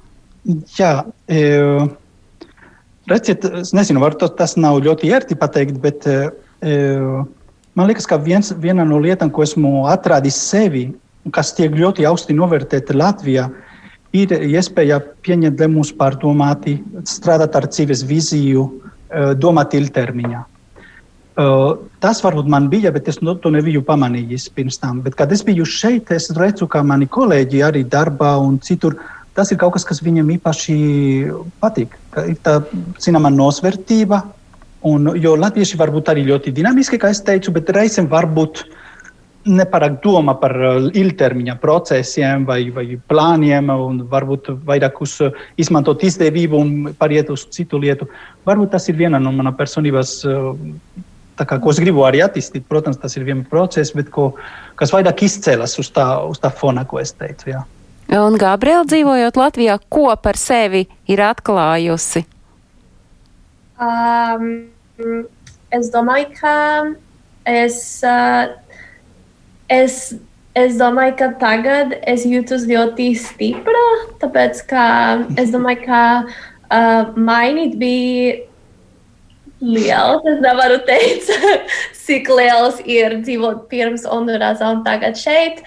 Jā. 0.78 1.00
E 1.26 1.42
Redziet, 3.08 3.44
es 3.62 3.72
nezinu, 3.76 4.02
varbūt 4.02 4.36
tas 4.36 4.56
nav 4.60 4.82
ļoti 4.84 5.12
ērti 5.16 5.36
pateikt, 5.38 5.78
bet 5.80 6.04
uh, 6.10 7.22
man 7.78 7.88
liekas, 7.88 8.08
ka 8.08 8.18
viens, 8.20 8.50
viena 8.60 8.84
no 8.88 8.98
lietām, 9.00 9.30
ko 9.32 9.44
esmu 9.46 9.86
atradis 9.88 10.36
sevi, 10.50 10.90
kas 11.32 11.54
tiek 11.56 11.74
ļoti 11.76 12.06
augsti 12.08 12.36
novērtēta 12.36 12.96
Latvijā, 12.96 13.48
ir 14.16 14.32
iespēja 14.32 15.00
pieņemt 15.24 15.60
lēmumus 15.60 15.94
pārdomāti, 15.96 16.78
strādāt 17.08 17.56
ar 17.56 17.68
dzīves 17.70 18.04
vīziju, 18.08 18.68
uh, 18.68 19.32
domāt 19.36 19.76
ilgtermiņā. 19.78 20.44
Tas 22.02 22.18
varbūt 22.18 22.48
man 22.50 22.64
bija, 22.66 22.90
bet 22.90 23.06
es 23.06 23.20
to 23.22 23.50
nebiju 23.54 23.84
pamanījis 23.86 24.48
pirms 24.56 24.80
tam. 24.82 24.96
Bet, 25.04 25.14
kad 25.14 25.30
es 25.30 25.44
biju 25.46 25.62
šeit, 25.62 26.10
es 26.10 26.24
redzu, 26.34 26.66
ka 26.66 26.82
mani 26.82 27.06
kolēģi 27.06 27.60
arī 27.62 27.84
darbā 27.86 28.32
un 28.42 28.56
citur 28.58 28.96
uh, 28.96 29.17
tas 29.38 29.52
ir 29.54 29.60
kaut 29.60 29.76
kas, 29.76 29.86
kas 29.86 30.02
viņam 30.02 30.34
īpaši 30.34 30.76
patīk. 31.62 31.94
Ir 32.26 32.36
tā 32.42 32.58
zināmā 33.02 33.30
nosvērtība, 33.30 34.20
un, 34.90 35.12
jo 35.18 35.36
latvieši 35.38 35.78
var 35.78 35.94
būt 35.94 36.10
arī 36.10 36.26
ļoti 36.26 36.54
dinamiski, 36.56 36.98
kā 36.98 37.12
es 37.14 37.22
teicu, 37.26 37.54
bet 37.54 37.70
reizēm 37.74 38.10
varbūt 38.10 38.64
nepārāk 39.48 40.00
domā 40.04 40.34
par 40.40 40.52
uh, 40.58 40.88
ilgtermiņa 40.98 41.54
procesiem 41.62 42.44
vai, 42.48 42.58
vai 42.74 42.98
plāniem, 43.10 43.70
un 43.70 44.02
varbūt 44.10 44.50
vairāk 44.66 44.98
uz 45.04 45.14
uh, 45.24 45.38
izmantot 45.56 46.02
izdevību 46.04 46.58
un 46.58 46.74
pāriet 46.98 47.30
uz 47.32 47.46
citu 47.54 47.80
lietu. 47.80 48.10
Varbūt 48.48 48.74
tas 48.74 48.90
ir 48.90 48.98
viena 48.98 49.22
no 49.22 49.32
manas 49.32 49.56
personības. 49.58 50.18
Uh, 50.28 50.52
kā, 51.38 51.60
ko 51.62 51.72
es 51.72 51.80
gribu 51.80 52.04
arī 52.04 52.20
attīstīt, 52.24 52.66
protams, 52.68 52.98
tas 53.00 53.14
ir 53.16 53.24
viens 53.28 53.46
process, 53.48 53.94
bet 53.96 54.10
ko, 54.14 54.32
kas 54.78 54.92
vairāk 54.94 55.22
izcēlas 55.28 55.78
uz 55.80 55.92
tā, 55.94 56.10
uz 56.26 56.42
tā 56.42 56.50
fona, 56.52 56.84
ko 56.88 57.00
es 57.00 57.14
teicu. 57.14 57.52
Jā. 57.54 57.62
Un 58.08 58.38
Gabriela 58.40 58.86
dzīvojot 58.88 59.36
Latvijā, 59.36 59.74
ko 59.92 60.08
par 60.16 60.38
sevi 60.40 60.86
ir 61.12 61.20
atklājusi? 61.20 62.22
Um, 63.76 64.46
es 65.68 65.90
domāju, 65.92 66.30
ka 66.38 66.54
es, 67.44 67.76
uh, 68.08 68.48
es, 69.68 69.98
es 70.56 70.78
domāju, 70.80 71.18
ka 71.20 71.28
tagad 71.42 71.92
es 72.08 72.24
jūtos 72.24 72.64
ļoti 72.70 73.10
stipra, 73.20 73.84
tāpēc 74.24 74.64
ka 74.72 74.86
es 75.36 75.52
domāju, 75.52 75.84
ka 75.84 76.02
uh, 76.24 77.12
mainīt 77.12 77.76
bija 77.76 78.38
liels. 79.60 80.24
Es 80.32 80.40
nevaru 80.40 80.80
teikt, 80.88 81.28
cik 82.08 82.32
liels 82.32 82.80
ir 82.88 83.20
dzīvot 83.20 83.68
pirms 83.68 84.08
Hondurasā 84.08 84.72
un 84.78 84.82
tagad 84.88 85.20
šeit. 85.20 85.60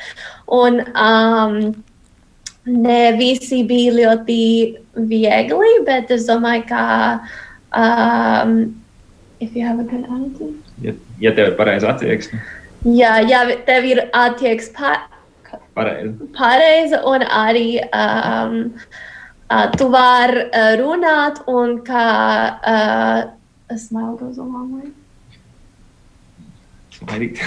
Un, 0.49 0.81
um, 0.97 1.61
ne 2.65 2.99
visi 3.17 3.63
bija 3.67 3.93
ļoti 3.97 4.41
viegli, 5.09 5.73
bet 5.87 6.11
es 6.11 6.27
domāju, 6.29 6.67
ka. 6.69 6.83
Um, 7.71 8.81
if 9.41 9.55
you 9.55 9.65
have 9.65 9.79
a 9.79 9.83
good 9.83 10.05
attitude. 10.05 10.55
Ja, 10.81 10.93
ja 11.19 11.31
tev 11.35 11.51
ir 11.51 11.55
pareiza 11.57 11.89
attieksme. 11.95 12.39
Jā, 12.85 13.17
ja 13.25 13.41
tev 13.65 13.87
ir 13.89 14.01
attieksme 14.13 14.77
pa, 14.77 15.57
pareiza. 15.77 16.13
pareiza 16.37 17.01
un 17.09 17.25
arī 17.25 17.81
um, 17.89 18.55
uh, 19.49 19.67
tu 19.77 19.89
vari 19.93 20.45
runāt 20.81 21.41
un 21.49 21.79
ka 21.85 22.05
uh, 22.61 23.19
a 23.71 23.77
smile 23.77 24.17
goes 24.17 24.37
a 24.37 24.43
long 24.43 24.77
way. 24.77 24.91
Smaidīt. 27.01 27.39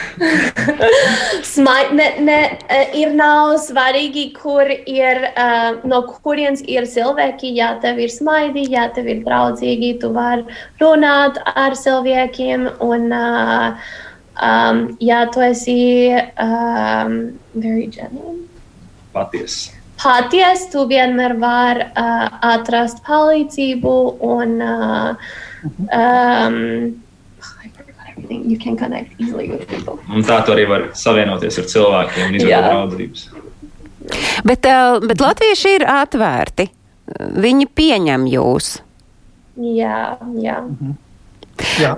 Smai, 1.54 1.82
ne, 1.94 2.08
ne, 2.20 2.38
eh, 2.68 2.94
ir 3.00 3.14
nav 3.14 3.56
svarīgi, 3.62 4.32
kur 4.36 4.68
ir, 4.70 5.28
uh, 5.34 5.84
no 5.86 6.02
kurienes 6.08 6.64
ir 6.66 6.88
cilvēki. 6.90 7.54
Ja 7.56 7.74
tev 7.82 7.98
ir 8.02 8.12
smaidi, 8.12 8.66
ja 8.70 8.88
tev 8.94 9.08
ir 9.08 9.22
draudzīgi, 9.26 9.98
tu 10.00 10.12
vari 10.14 10.44
runāt 10.80 11.38
ar 11.54 11.76
cilvēkiem. 11.78 12.68
Un, 12.84 13.12
uh, 13.12 13.94
um, 14.40 14.84
ja 15.00 15.24
tu 15.30 15.44
esi 15.44 16.10
um, 16.12 17.38
very 17.54 17.88
genuine. 17.88 18.44
Patiesi. 19.14 19.72
Patiesi, 20.02 20.72
tu 20.72 20.88
vienmēr 20.90 21.36
vari 21.38 21.86
uh, 21.94 22.26
atrast 22.42 23.04
palīdzību 23.06 23.94
un 24.26 24.58
uh, 24.64 25.30
um, 25.94 27.03
everything. 28.24 28.50
You 28.50 28.58
can 28.58 28.76
connect 28.76 29.20
easily 29.20 29.50
with 29.50 29.68
people. 29.68 29.98
Un 30.08 30.24
tā 30.24 30.40
tu 30.44 30.52
arī 30.54 30.66
vari 30.68 30.90
savienoties 30.96 31.58
ar 31.60 31.68
cilvēkiem 31.72 32.28
un 32.28 32.38
izveidot 32.38 32.70
draudzības. 32.70 33.28
Bet, 34.44 34.66
eh, 34.66 34.98
bet 35.08 35.20
latvieši 35.20 35.76
ir 35.78 35.87
atvērti. 35.88 36.68
Viņi 37.44 37.68
pieņem 37.76 38.28
jūs. 38.32 38.78
Jā, 39.60 40.16
jā. 40.40 40.58
Jā. 41.80 41.94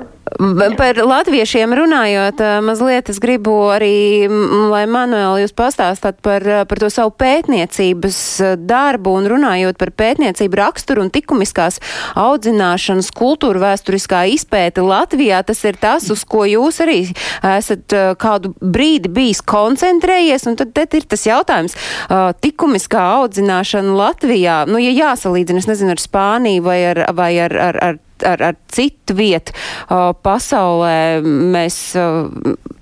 Par 0.77 0.99
latviešiem 0.99 1.71
runājot, 1.79 2.41
mazliet 2.67 3.07
es 3.13 3.21
gribu 3.23 3.53
arī, 3.71 4.27
lai 4.73 4.83
Manuēl 4.91 5.39
jūs 5.45 5.53
pastāstāt 5.55 6.19
par, 6.25 6.43
par 6.67 6.81
to 6.83 6.89
savu 6.91 7.13
pētniecības 7.15 8.19
darbu 8.59 9.13
un 9.21 9.29
runājot 9.31 9.79
par 9.79 9.93
pētniecību 9.95 10.59
raksturu 10.59 11.05
un 11.05 11.13
likumiskās 11.15 11.79
audzināšanas 12.19 13.13
kultūra 13.15 13.63
vēsturiskā 13.69 14.25
izpēte 14.35 14.83
Latvijā. 14.83 15.45
Tas 15.47 15.63
ir 15.63 15.79
tas, 15.79 16.11
uz 16.11 16.27
ko 16.27 16.43
jūs 16.51 16.83
arī 16.83 16.99
esat 17.47 17.95
kādu 18.19 18.51
brīdi 18.59 19.13
bijis 19.15 19.45
koncentrējies. 19.47 20.49
Un 20.51 20.59
tad, 20.59 20.75
tad 20.75 20.99
ir 20.99 21.07
tas 21.07 21.23
jautājums, 21.29 21.79
likumiskā 22.43 23.07
audzināšana 23.23 23.95
Latvijā, 24.03 24.65
nu, 24.67 24.83
ja 24.83 24.91
jāsalīdzina, 25.07 25.63
es 25.63 25.71
nezinu, 25.71 25.95
ar 25.95 26.03
Spāniju 26.03 26.67
vai 26.67 26.81
ar, 26.91 27.05
vai 27.15 27.31
ar, 27.47 27.57
ar, 27.71 27.81
ar 27.93 28.03
ar, 28.25 28.43
ar 28.51 28.59
citu 28.73 29.17
vietu 29.19 29.55
uh, 29.55 30.13
pasaulē 30.25 31.23
mēs 31.25 31.79
uh, 32.01 32.29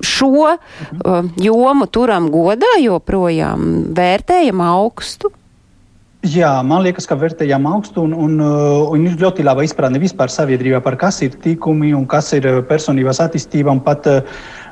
šo 0.05 0.35
uh, 0.51 1.31
jomu 1.41 1.89
turam 1.91 2.29
godā 2.33 2.77
joprojām, 2.83 3.95
vērtējam 3.97 4.63
augstu. 4.65 5.33
Jā, 6.25 6.55
man 6.65 6.81
liekas, 6.87 7.05
ka 7.05 7.19
vērtējām 7.21 7.67
augstu 7.69 8.07
un, 8.07 8.15
un, 8.17 8.39
un 8.41 9.03
ir 9.05 9.19
ļoti 9.21 9.45
laba 9.45 9.65
izpratne 9.67 10.01
vispār 10.01 10.33
sabiedrībā 10.33 10.81
par 10.81 10.97
kas 10.97 11.21
ir 11.27 11.35
tikumi 11.43 11.93
un 11.93 12.07
kas 12.09 12.31
ir 12.33 12.49
personības 12.65 13.21
attīstība. 13.27 13.75
Un 13.75 13.83
pat 13.85 14.09
uh, 14.09 14.23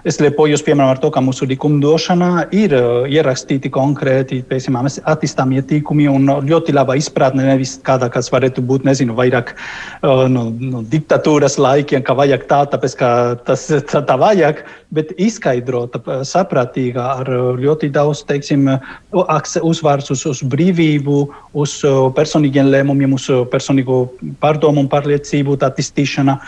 es 0.08 0.18
lepojos, 0.22 0.62
piemēram, 0.66 0.92
ar 0.92 1.00
to, 1.02 1.10
ka 1.14 1.22
mūsu 1.22 1.46
likumdošanā 1.50 2.48
ir 2.56 2.74
uh, 2.76 3.04
ierakstīti 3.10 3.70
konkrēti, 3.72 4.40
piemēram, 4.48 4.88
mēs 4.88 4.98
attīstām 5.08 5.54
ietīkumi 5.58 6.08
un 6.10 6.28
ļoti 6.48 6.74
laba 6.74 6.96
izpratne, 6.98 7.44
nevis 7.46 7.76
kāda, 7.86 8.10
kas 8.12 8.30
varētu 8.34 8.64
būt, 8.66 8.86
nezinu, 8.88 9.16
vairāk 9.18 9.54
uh, 9.54 10.24
no, 10.30 10.48
no 10.58 10.82
diktatūras 10.92 11.58
laikiem, 11.62 12.02
ka 12.06 12.16
vajag 12.18 12.48
tā, 12.50 12.62
tāpēc, 12.72 12.96
ka 12.98 13.12
tas 13.46 13.68
tā, 13.90 14.02
tā 14.08 14.18
vajag, 14.20 14.64
bet 14.94 15.14
izskaidrota, 15.22 16.02
uh, 16.02 16.26
saprātīga 16.26 17.06
ar 17.22 17.32
ļoti 17.62 17.92
daudz, 17.94 18.24
teiksim, 18.28 18.68
uzsvars 19.12 20.10
uz, 20.14 20.26
uz 20.28 20.42
brīvību, 20.42 21.22
uz 21.62 21.78
personīgiem 22.16 22.70
lēmumiem, 22.72 23.14
uz 23.16 23.28
personīgo 23.52 24.04
pārdomu 24.42 24.82
un 24.82 24.90
pārliecību 24.92 25.58
attīstīšanu. 25.62 26.38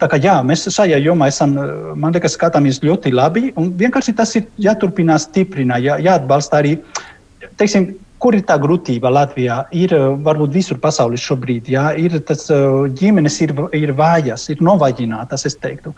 Tā 0.00 0.08
kā 0.08 0.16
jā, 0.22 0.38
mēs 0.46 0.64
šajā 0.72 0.98
jomā 1.04 1.28
esam, 1.28 1.56
man 2.00 2.14
liekas, 2.16 2.36
skatāmies 2.38 2.80
ļoti 2.84 3.12
labi. 3.12 3.50
Un 3.60 3.72
vienkārši 3.76 4.16
tas 4.16 4.32
ir 4.38 4.46
jāturpina 4.60 5.18
stiprināt, 5.20 5.84
jā, 5.84 5.98
jāatbalsta 6.06 6.62
arī, 6.62 6.78
teiksim, 7.60 7.90
kur 8.20 8.36
ir 8.36 8.44
tā 8.48 8.56
grūtība 8.60 9.10
Latvijā. 9.12 9.62
Ir 9.76 9.94
uh, 9.96 10.10
varbūt 10.24 10.52
visur 10.54 10.80
pasaulē 10.80 11.18
šobrīd, 11.20 11.70
jā, 11.72 11.86
ir 12.00 12.18
tas 12.28 12.46
uh, 12.52 12.84
ģimenes 13.00 13.38
ir, 13.46 13.54
ir 13.76 13.94
vājas, 13.96 14.46
ir 14.52 14.60
novājinātas, 14.64 15.46
es 15.48 15.56
teiktu. 15.60 15.94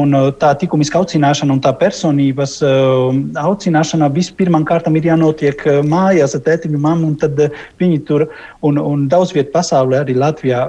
Un 0.00 0.16
uh, 0.16 0.30
tā 0.40 0.54
likumiska 0.60 1.00
audzināšana 1.02 1.54
un 1.56 1.62
tā 1.64 1.74
personības 1.80 2.58
audzināšana 2.64 4.08
vispirmām 4.16 4.64
kārtām 4.68 4.96
ir 4.98 5.10
jānotiek 5.10 5.62
mājās 5.88 6.36
ar 6.36 6.44
tētiņu, 6.48 6.80
mammu, 6.84 7.12
un 7.12 7.20
tad 7.20 7.40
viņi 7.80 8.00
tur 8.08 8.28
un, 8.64 8.80
un 8.80 9.06
daudz 9.12 9.36
vietu 9.36 9.52
pasaulē, 9.56 10.02
arī 10.04 10.16
Latvijā, 10.18 10.64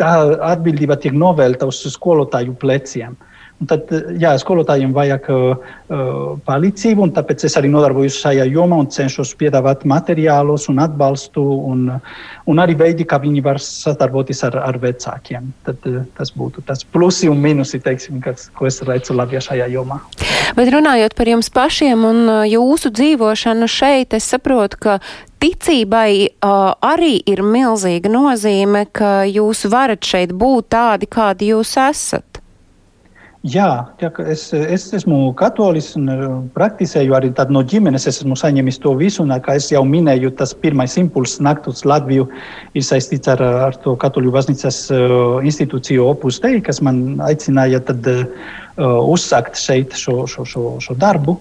tā 0.00 0.12
atbildība 0.50 0.96
tiek 1.00 1.16
novēlta 1.16 1.68
uz 1.70 1.82
skolotāju 1.94 2.56
pleciem. 2.60 3.16
Un 3.60 3.68
tad, 3.68 3.90
jā, 4.16 4.30
skolotājiem 4.40 4.94
vajag 4.96 5.26
uh, 5.34 5.72
palīdzību, 6.46 7.02
un 7.04 7.10
tāpēc 7.12 7.44
es 7.44 7.58
arī 7.60 7.68
nodarbojos 7.68 8.16
šajā 8.22 8.46
jomā 8.48 8.78
un 8.80 8.88
cenšos 8.88 9.34
piedāvāt 9.36 9.84
materiālus 9.88 10.70
un 10.72 10.80
atbalstu, 10.80 11.44
un, 11.68 11.82
un 12.48 12.62
arī 12.64 12.78
veidi, 12.80 13.04
kā 13.04 13.18
viņi 13.20 13.44
var 13.44 13.60
sadarboties 13.60 14.40
ar, 14.48 14.56
ar 14.64 14.80
vecākiem. 14.80 15.52
Tad, 15.68 15.84
uh, 15.90 16.00
tas 16.16 16.32
būtu 16.32 16.64
tas 16.64 16.86
plusi 16.88 17.28
un 17.28 17.42
mīnusi, 17.44 17.82
teiksim, 17.84 18.22
kas, 18.24 18.48
ko 18.56 18.70
es 18.70 18.80
redzu 18.88 19.18
Latvijā 19.18 19.44
šajā 19.50 19.68
jomā. 19.74 20.00
Bet 20.56 20.72
runājot 20.72 21.12
par 21.18 21.28
jums 21.28 21.52
pašiem 21.52 22.08
un 22.08 22.22
uh, 22.24 22.42
jūsu 22.48 22.94
dzīvošanu 22.96 23.68
šeit, 23.68 24.16
es 24.16 24.32
saprotu, 24.32 24.80
ka 24.80 24.96
ticībai 25.40 26.12
uh, 26.28 26.72
arī 26.80 27.18
ir 27.28 27.44
milzīga 27.44 28.08
nozīme, 28.12 28.86
ka 28.92 29.28
jūs 29.28 29.66
varat 29.68 30.04
šeit 30.04 30.32
būt 30.32 30.72
tādi, 30.72 31.08
kādi 31.10 31.52
jūs 31.52 31.76
esat. 31.80 32.29
Jā, 33.40 33.88
jā 33.96 34.10
es, 34.28 34.50
es 34.52 34.82
esmu 34.92 35.30
katolis 35.32 35.94
un 35.96 36.10
uh, 36.12 36.24
praktizēju 36.52 37.14
arī 37.16 37.30
no 37.48 37.62
ģimenes. 37.64 38.04
Es 38.04 38.20
esmu 38.20 38.36
saņēmis 38.36 38.78
to 38.84 38.92
visu, 39.00 39.22
un, 39.22 39.32
kā 39.40 39.54
es 39.56 39.70
jau 39.72 39.80
minēju, 39.80 40.34
tas 40.36 40.52
pirmais 40.52 40.98
impulss 41.00 41.40
nakt 41.40 41.64
uz 41.66 41.80
Latviju 41.88 42.28
ir 42.74 42.84
saistīts 42.84 43.32
ar, 43.32 43.40
ar 43.40 43.78
to 43.80 43.94
katoļu 43.96 44.34
baznīcas 44.34 44.90
uh, 44.92 45.40
institūciju 45.40 46.04
Opus 46.10 46.36
Dei, 46.44 46.60
kas 46.60 46.82
man 46.84 47.16
aicināja 47.24 47.80
tad, 47.80 48.04
uh, 48.04 49.00
uzsākt 49.08 49.56
šeit 49.56 49.96
šo, 49.96 50.26
šo, 50.28 50.44
šo, 50.44 50.74
šo 50.84 50.98
darbu. 51.00 51.38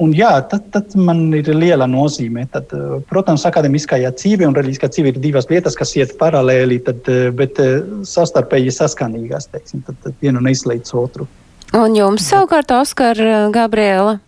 Un, 0.00 0.14
jā, 0.14 0.30
tad, 0.46 0.70
tad 0.70 0.94
man 0.94 1.34
ir 1.34 1.50
liela 1.50 1.90
nozīme. 1.90 2.46
Tad, 2.54 2.70
protams, 3.10 3.42
akadēmiskajā 3.50 4.14
dzīve 4.14 4.46
un 4.46 4.54
reliģiskā 4.54 4.88
dzīve 4.88 5.10
ir 5.10 5.20
divas 5.20 5.50
lietas, 5.50 5.74
kas 5.76 5.98
iet 5.98 6.14
paralēli, 6.22 6.78
tad, 6.86 7.10
bet 7.36 7.58
savstarpēji 8.08 8.72
saskanīgas. 8.78 9.50
Teiksim, 9.50 9.82
tad, 9.84 9.98
tad 10.06 10.16
vienu 10.22 10.46
neizslēdz 10.46 10.94
otru. 10.96 11.28
Un 11.70 11.94
jums 11.94 12.24
savukārt, 12.26 12.72
Oskar, 12.74 13.18
uh, 13.22 13.46
Gabriela? 13.54 14.18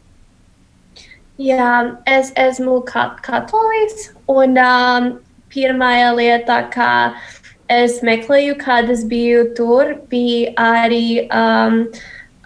Jā, 1.43 1.99
es 2.07 2.31
esmu 2.39 2.85
ka- 2.87 3.17
katolis. 3.25 4.13
Un 4.31 4.55
um, 4.63 5.09
pirmā 5.51 6.15
lieta, 6.15 6.61
kā 6.71 6.93
es 7.67 7.99
meklēju, 8.07 8.55
kad 8.63 8.91
es 8.95 9.03
biju 9.11 9.49
tur, 9.59 9.97
bija 10.13 10.53
arī 10.55 11.27
um, 11.35 11.89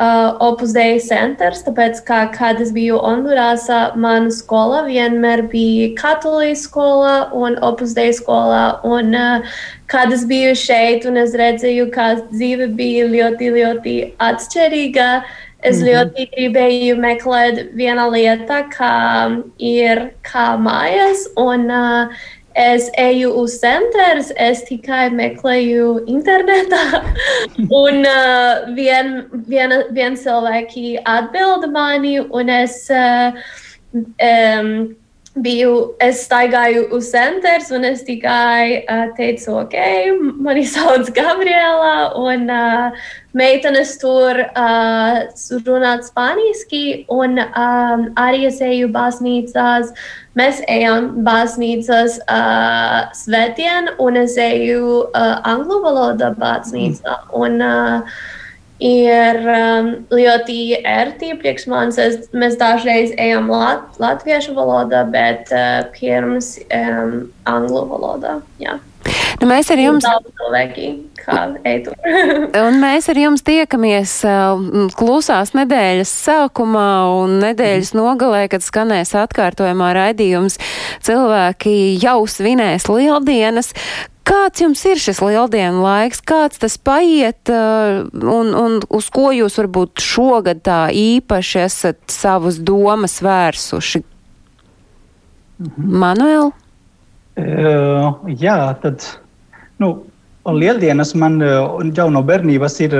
uh, 0.00 0.32
Opus 0.40 0.72
Dei 0.72 0.96
centrs. 1.04 1.60
Tāpēc, 1.66 2.00
kā, 2.08 2.22
kad 2.32 2.64
es 2.64 2.72
biju 2.72 2.96
Hondurasā, 3.04 3.82
mana 4.00 4.32
skola 4.32 4.86
vienmēr 4.88 5.44
bija 5.52 5.92
katoliska 6.00 6.70
skola 6.70 7.16
un 7.36 7.60
Opus 7.60 7.92
Dei 7.92 8.16
skola. 8.16 8.80
Un, 8.80 9.12
uh, 9.12 9.60
kad 9.86 10.12
es 10.12 10.24
biju 10.26 10.54
šeit 10.58 11.06
un 11.08 11.16
es 11.22 11.34
redzēju, 11.38 11.90
ka 11.94 12.14
dzīve 12.30 12.70
bija 12.78 13.06
ļoti, 13.12 13.50
ļoti 13.58 13.98
atšķirīga. 14.18 15.10
Es 15.66 15.80
Mhm. 15.80 15.86
ļoti 15.88 16.24
gribēju 16.34 16.96
meklēt 17.00 17.72
vienu 17.74 18.10
lietu, 18.12 18.58
kā 18.70 19.42
ir 19.58 20.12
kā 20.22 20.54
mājas, 20.60 21.26
un 21.36 21.70
uh, 21.70 22.12
es 22.54 22.90
eju 22.96 23.32
uz 23.36 23.58
centrus, 23.60 24.32
es 24.36 24.62
tikai 24.68 25.10
meklēju 25.12 26.06
internetā, 26.08 27.02
un 27.84 28.04
uh, 28.06 28.74
vien, 28.76 29.26
viena, 29.48 29.82
vien 29.90 30.16
cilvēki 30.16 31.00
atbilda 31.04 31.68
mani, 31.72 32.18
un 32.20 32.48
es 32.48 32.86
uh, 32.90 33.36
um, 33.92 34.96
biju, 35.42 35.72
es 36.00 36.22
staigāju 36.26 36.86
uz 36.96 37.10
centrs, 37.12 37.70
un 37.74 37.84
es 37.84 38.02
tikai 38.06 38.82
uh, 38.82 39.06
teicu, 39.16 39.52
ok, 39.62 39.76
mani 40.42 40.64
sauc 40.74 41.10
Gabriela, 41.16 42.12
un 42.16 42.50
uh, 42.50 43.08
meitenes 43.36 43.96
tur 44.00 44.40
uh, 44.46 45.18
runā 45.66 45.96
spāniski, 46.06 47.04
un 47.12 47.40
um, 47.42 48.06
arī 48.20 48.46
es 48.48 48.62
eju 48.64 48.88
baznīcās. 48.94 49.92
Mēs 50.36 50.62
ejam 50.68 51.12
baznīcas 51.24 52.18
uh, 52.24 53.12
svētdien, 53.16 53.92
un 54.00 54.22
es 54.22 54.38
eju 54.40 55.04
uh, 55.04 55.36
angļu 55.44 55.82
valodā 55.84 56.32
baznīcā. 56.40 57.20
Un, 57.36 57.60
uh, 57.64 58.18
ir 58.82 59.38
um, 59.48 59.92
ļoti 60.12 60.58
ērti 60.84 61.32
priekš 61.40 61.66
manis. 61.72 61.98
Es- 62.02 62.28
Mēs 62.36 62.58
dažreiz 62.60 63.14
ejam 63.16 63.48
lat, 63.52 63.86
latviešu 64.02 64.52
valodā, 64.56 65.04
bet 65.10 65.52
uh, 65.54 65.86
pirms 65.96 66.56
um, 66.68 67.30
angļu 67.48 67.86
valodā. 67.92 68.40
Jā. 68.60 68.76
Nu, 69.40 69.46
mēs 69.50 69.68
ar 69.70 69.78
jums. 69.78 70.02
Un 72.66 72.78
mēs 72.82 73.08
ar 73.12 73.18
jums 73.20 73.42
tiekamies 73.46 74.12
uh, 74.26 74.88
klusās 74.96 75.52
nedēļas 75.56 76.12
sākumā 76.26 76.88
un 77.20 77.36
nedēļas 77.44 77.92
nogalē, 77.98 78.46
kad 78.52 78.64
skanēs 78.64 79.12
atkārtojumā 79.18 79.92
raidījums. 79.98 80.58
Cilvēki 81.06 81.76
jau 82.02 82.18
svinēs 82.30 82.88
lieldienas. 82.90 83.72
Kāds 84.26 84.62
jums 84.62 84.80
ir 84.90 84.98
šis 84.98 85.20
lieldienu 85.22 85.84
laiks, 85.84 86.18
kāds 86.26 86.58
tas 86.58 86.74
paiet 86.82 87.50
un, 87.52 88.50
un 88.58 88.80
uz 88.98 89.06
ko 89.14 89.30
jūs 89.30 89.58
varbūt 89.60 90.02
šogad 90.02 90.64
tā 90.66 90.80
īpaši 90.90 91.60
esat 91.62 92.00
savus 92.10 92.58
domas 92.58 93.20
vērsuši? 93.22 94.02
Mhm. 95.62 95.94
Manuēl? 96.02 96.52
Uh, 97.36 98.18
jā, 98.40 98.58
tad, 98.82 99.04
nu, 99.82 99.94
Lieldienas 100.46 101.10
man 101.18 101.40
jau 101.42 102.04
no 102.14 102.20
bērnības 102.22 102.76
ir 102.84 102.92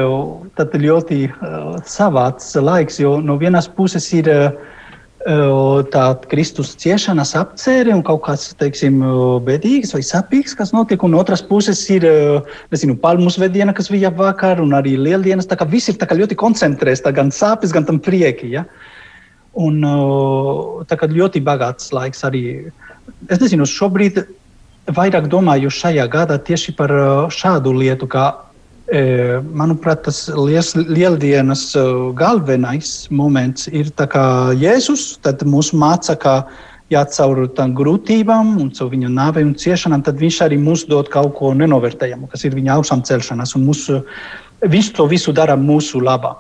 ļoti 0.83 1.19
uh, 1.31 1.77
savāds 1.87 2.49
laiks, 2.59 2.99
jo 2.99 3.21
no 3.23 3.37
vienas 3.39 3.69
puses 3.71 4.09
ir 4.19 4.31
uh, 4.33 4.49
tā 5.27 6.05
Kristus 6.31 6.77
ciešanas 6.79 7.35
apcēre 7.35 7.91
un 7.95 8.03
kaut 8.07 8.23
kāds, 8.23 8.55
teiksim, 8.61 9.01
bēdīgs 9.43 9.93
vai 9.97 10.03
sapīgs, 10.07 10.55
kas 10.55 10.73
notiek, 10.73 11.03
un 11.03 11.17
otras 11.19 11.43
puses 11.43 11.81
ir, 11.91 12.07
nezinu, 12.71 12.97
palmu 12.97 13.31
svētdiena, 13.31 13.75
kas 13.75 13.91
bija 13.91 14.11
vakar, 14.15 14.61
un 14.63 14.71
arī 14.79 14.97
lieldienas, 14.97 15.49
tā 15.51 15.59
kā 15.59 15.67
viss 15.67 15.89
ir 15.91 15.99
ļoti 15.99 16.39
koncentrēts, 16.39 17.03
gan 17.11 17.31
sāpes, 17.35 17.73
gan 17.75 17.85
tam 17.85 17.99
prieki, 17.99 18.53
ja? 18.55 18.65
Un 19.57 19.83
tā 20.87 20.97
kā 20.97 21.09
ļoti 21.11 21.43
bagāts 21.43 21.91
laiks 21.93 22.23
arī. 22.23 22.71
Es 23.29 23.41
nezinu, 23.41 23.67
šobrīd 23.67 24.23
vairāk 24.95 25.27
domāju 25.27 25.71
šajā 25.73 26.07
gadā 26.07 26.39
tieši 26.39 26.77
par 26.77 26.93
šādu 27.35 27.73
lietu, 27.75 28.07
kā 28.07 28.46
Manuprāt, 28.87 30.05
tas 30.07 30.29
liels, 30.31 30.77
lieldienas 30.77 31.73
galvenais 32.15 33.09
moments 33.11 33.67
ir 33.67 33.91
Jēzus. 34.55 35.19
Tad 35.23 35.43
mūs 35.43 35.73
māca, 35.75 36.15
ka 36.15 36.47
jā, 36.91 37.03
caur 37.11 37.49
tām 37.49 37.75
grūtībām 37.75 38.61
un 38.63 38.71
caur 38.71 38.91
viņa 38.93 39.11
nāvei 39.11 39.43
un 39.43 39.57
ciešanām, 39.59 40.05
tad 40.07 40.23
viņš 40.23 40.41
arī 40.47 40.59
mums 40.59 40.87
dod 40.87 41.11
kaut 41.11 41.35
ko 41.35 41.53
nenovērtējamu, 41.55 42.31
kas 42.31 42.45
ir 42.45 42.55
viņa 42.55 42.79
augšām 42.79 43.03
celšanās. 43.03 43.57
Mūsu, 43.59 44.05
viņš 44.63 44.93
to 44.95 45.09
visu 45.11 45.35
dara 45.35 45.57
mūsu 45.59 45.99
labā. 45.99 46.37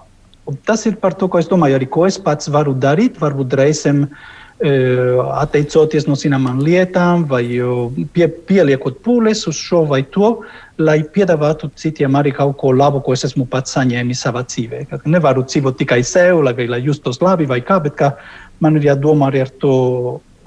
Un 0.47 0.55
tas 0.63 0.87
ir 0.87 1.01
par 1.03 1.19
to, 1.19 1.27
ko 1.27 1.43
es 1.43 1.51
domāju, 1.51 1.81
arī 1.81 1.91
ko 1.91 2.07
es 2.07 2.17
pats 2.17 2.47
varu 2.47 2.77
darīt. 2.79 3.19
Varbūt 3.19 3.59
reizēm 3.59 4.05
uh, 4.07 4.19
atteicoties 4.57 6.07
no 6.09 6.15
zināmām 6.17 6.63
lietām, 6.65 7.27
vai 7.29 7.43
pie, 8.13 8.29
pieliekot 8.49 9.03
pūles 9.05 9.45
uz 9.51 9.59
šo 9.61 9.83
vai 9.91 10.01
to, 10.09 10.31
lai 10.81 11.03
piedāvātu 11.05 11.69
citiem 11.77 12.17
arī 12.17 12.33
kaut 12.33 12.57
ko 12.57 12.73
labu, 12.73 13.03
ko 13.05 13.13
es 13.13 13.27
esmu 13.29 13.45
pats 13.53 13.77
saņēmis 13.77 14.25
savā 14.25 14.47
dzīvē. 14.49 14.87
Nevaru 15.05 15.45
dzīvot 15.45 15.77
tikai 15.77 16.03
sev, 16.05 16.41
lai, 16.47 16.55
lai 16.69 16.81
justos 16.81 17.21
labi 17.21 17.45
vai 17.47 17.61
kā, 17.61 17.83
bet 17.85 17.99
kā 18.01 18.15
man 18.61 18.77
ir 18.81 18.89
jādomā 18.89 19.29
arī 19.29 19.45
ar 19.45 19.53
to, 19.61 19.75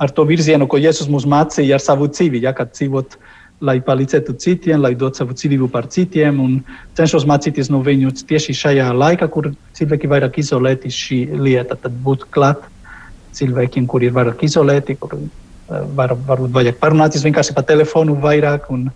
ar 0.02 0.10
to 0.10 0.26
virzienu, 0.26 0.66
ko 0.66 0.82
Jēzus 0.82 1.10
mums 1.10 1.30
mācīja 1.30 1.78
ar 1.78 1.86
savu 1.86 2.10
dzīvi, 2.10 2.42
ja, 2.42 2.56
lai 3.60 3.76
palīdzētu 3.84 4.38
citiem, 4.40 4.80
lai 4.80 4.94
dot 4.96 5.18
savu 5.20 5.36
dzīvību 5.36 5.68
par 5.74 5.90
citiem 5.92 6.38
cenšos 6.96 7.26
mācīties 7.28 7.68
no 7.70 7.82
viņu 7.84 8.14
tieši 8.30 8.56
šajā 8.56 8.86
laikā, 8.96 9.28
kur 9.28 9.52
cilvēki 9.76 10.08
vairāk 10.08 10.40
izolēti 10.40 10.88
šī 10.88 11.18
lieta, 11.36 11.76
tad 11.76 11.98
būt 12.06 12.30
klāt 12.32 12.64
cilvēkiem, 13.38 13.88
kuri 13.90 14.10
ir 14.10 14.16
vairāk 14.16 14.44
izolēti, 14.48 14.98
kur 15.00 15.16
var, 15.70 16.16
varbūt 16.28 16.54
vajag 16.56 16.80
parunāties 16.82 17.26
vienkārši 17.26 17.56
pa 17.58 17.64
telefonu 17.66 18.18
vairāk. 18.22 18.70
Un, 18.74 18.88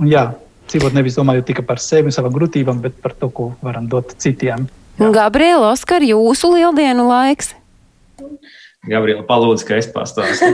un 0.00 0.10
jā, 0.10 0.30
dzīvot 0.70 0.96
nevis 0.96 1.18
domājot 1.18 1.48
tikai 1.50 1.66
par 1.66 1.82
sevi 1.82 2.10
un 2.10 2.16
savām 2.16 2.34
grūtībām, 2.36 2.82
bet 2.84 2.98
par 3.02 3.16
to, 3.18 3.30
ko 3.34 3.52
varam 3.64 3.88
dot 3.90 4.14
citiem. 4.22 4.68
Gabriela, 5.00 5.72
Oskar, 5.72 6.04
jūsu 6.04 6.52
lieldienu 6.54 7.06
laiks? 7.08 7.54
Gabriela, 8.88 9.24
palūdzu, 9.28 9.66
ka 9.68 9.78
es 9.80 9.88
pastāstu. 9.92 10.48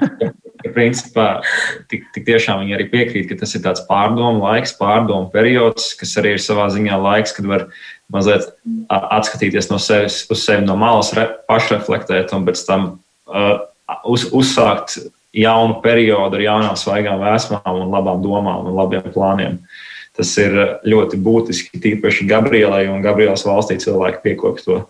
Principā 0.76 1.40
tik, 1.88 2.04
tik 2.14 2.26
tiešām 2.26 2.60
viņi 2.62 2.76
arī 2.76 2.86
piekrīt, 2.92 3.30
ka 3.30 3.38
tas 3.40 3.54
ir 3.56 3.62
tāds 3.64 3.82
pārdomu 3.88 4.44
laiks, 4.44 4.74
pārdomu 4.76 5.30
periods, 5.32 5.94
kas 5.96 6.12
arī 6.20 6.34
ir 6.36 6.42
savā 6.44 6.68
ziņā 6.72 6.98
laiks, 7.00 7.32
kad 7.36 7.48
var 7.48 7.64
mazliet 8.12 8.48
atskatīties 8.90 9.70
no 9.70 9.78
sevis, 9.82 10.24
uz 10.30 10.44
sevi 10.44 10.66
no 10.66 10.76
malas, 10.80 11.12
re, 11.16 11.28
pašreflektēt 11.48 12.34
un 12.36 12.46
pēc 12.48 12.64
tam 12.66 12.86
uh, 13.30 13.62
uz, 14.04 14.26
uzsākt 14.36 14.98
jaunu 15.36 15.78
periodu 15.84 16.38
ar 16.38 16.44
jaunām, 16.44 16.78
svaigām 16.78 17.22
vēsmām 17.22 17.84
un 17.84 17.92
labām 17.92 18.22
domām 18.24 18.66
un 18.66 18.76
labiem 18.76 19.06
plāniem. 19.14 19.60
Tas 20.16 20.32
ir 20.42 20.56
ļoti 20.84 21.20
būtiski, 21.22 21.78
tīpaši 21.80 22.26
Gabrielai 22.28 22.88
un 22.90 23.02
Gabrielas 23.04 23.46
valstī 23.46 23.78
cilvēki 23.80 24.24
piekopja 24.24 24.66
to 24.66 24.80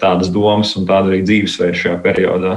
tādas 0.00 0.28
domas 0.28 0.74
un 0.76 0.84
tādu 0.88 1.14
arī 1.14 1.22
dzīvesveidu 1.24 1.78
šajā 1.80 1.96
periodā. 2.04 2.54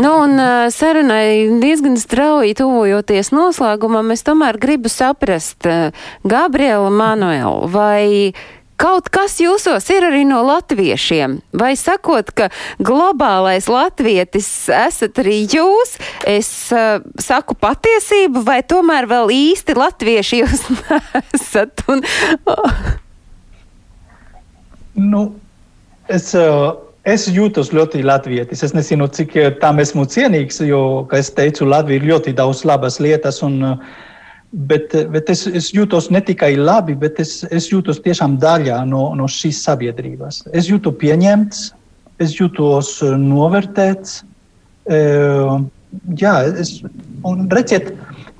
Nu, 0.00 0.14
un 0.24 0.40
sarunai 0.72 1.60
diezgan 1.62 1.98
strauji 2.00 2.56
tuvojoties 2.58 3.32
noslēgumam, 3.34 4.10
es 4.14 4.24
tomēr 4.26 4.58
gribu 4.62 4.90
saprast, 4.92 5.68
Gabriela 6.24 6.90
Manuela, 6.90 7.68
vai 7.70 8.32
kaut 8.82 9.08
kas 9.14 9.36
jūsos 9.42 9.86
ir 9.94 10.06
arī 10.08 10.22
no 10.26 10.40
latviešiem? 10.46 11.38
Vai 11.58 11.72
sakot, 11.78 12.32
ka 12.34 12.48
globālais 12.82 13.68
latvietis 13.70 14.48
esat 14.72 15.20
arī 15.22 15.42
jūs, 15.50 15.96
es 16.28 16.50
uh, 16.74 16.98
saku 17.20 17.56
patiesību, 17.58 18.42
vai 18.46 18.60
tomēr 18.66 19.08
vēl 19.10 19.32
īsti 19.36 19.78
latvieši 19.78 20.42
jūs 20.42 20.66
nesat? 21.14 21.84
Un, 21.92 22.02
oh. 22.50 22.80
Nu, 24.98 25.22
es, 26.08 26.32
es 27.08 27.26
jūtos 27.30 27.72
ļoti 27.74 28.02
latvietis. 28.06 28.62
Es 28.62 28.74
nezinu, 28.76 29.08
cik 29.10 29.34
tam 29.62 29.80
esmu 29.82 30.06
cienīgs, 30.10 30.62
jo, 30.66 31.04
kā 31.10 31.20
es 31.22 31.32
teicu, 31.34 31.66
Latvija 31.68 32.00
ir 32.00 32.08
ļoti 32.12 32.34
daudz 32.38 32.64
labas 32.68 33.00
lietas. 33.02 33.42
Un, 33.46 33.76
bet, 34.52 34.94
bet 35.12 35.30
es, 35.32 35.46
es 35.46 35.72
jūtos 35.74 36.10
ne 36.14 36.22
tikai 36.24 36.54
labi, 36.56 36.96
bet 36.98 37.20
es, 37.22 37.40
es 37.50 37.70
jūtos 37.72 38.02
tiešām 38.04 38.38
daļā 38.42 38.82
no, 38.88 39.08
no 39.18 39.28
šīs 39.30 39.64
sabiedrības. 39.66 40.44
Es 40.54 40.70
jūtu 40.70 40.94
pieņemts, 41.02 41.64
es 42.22 42.36
jūtos 42.38 42.98
novērtēts. 43.18 44.22
Jā, 46.22 46.36
es, 46.58 46.78
un 47.28 47.46
redziet, 47.52 47.92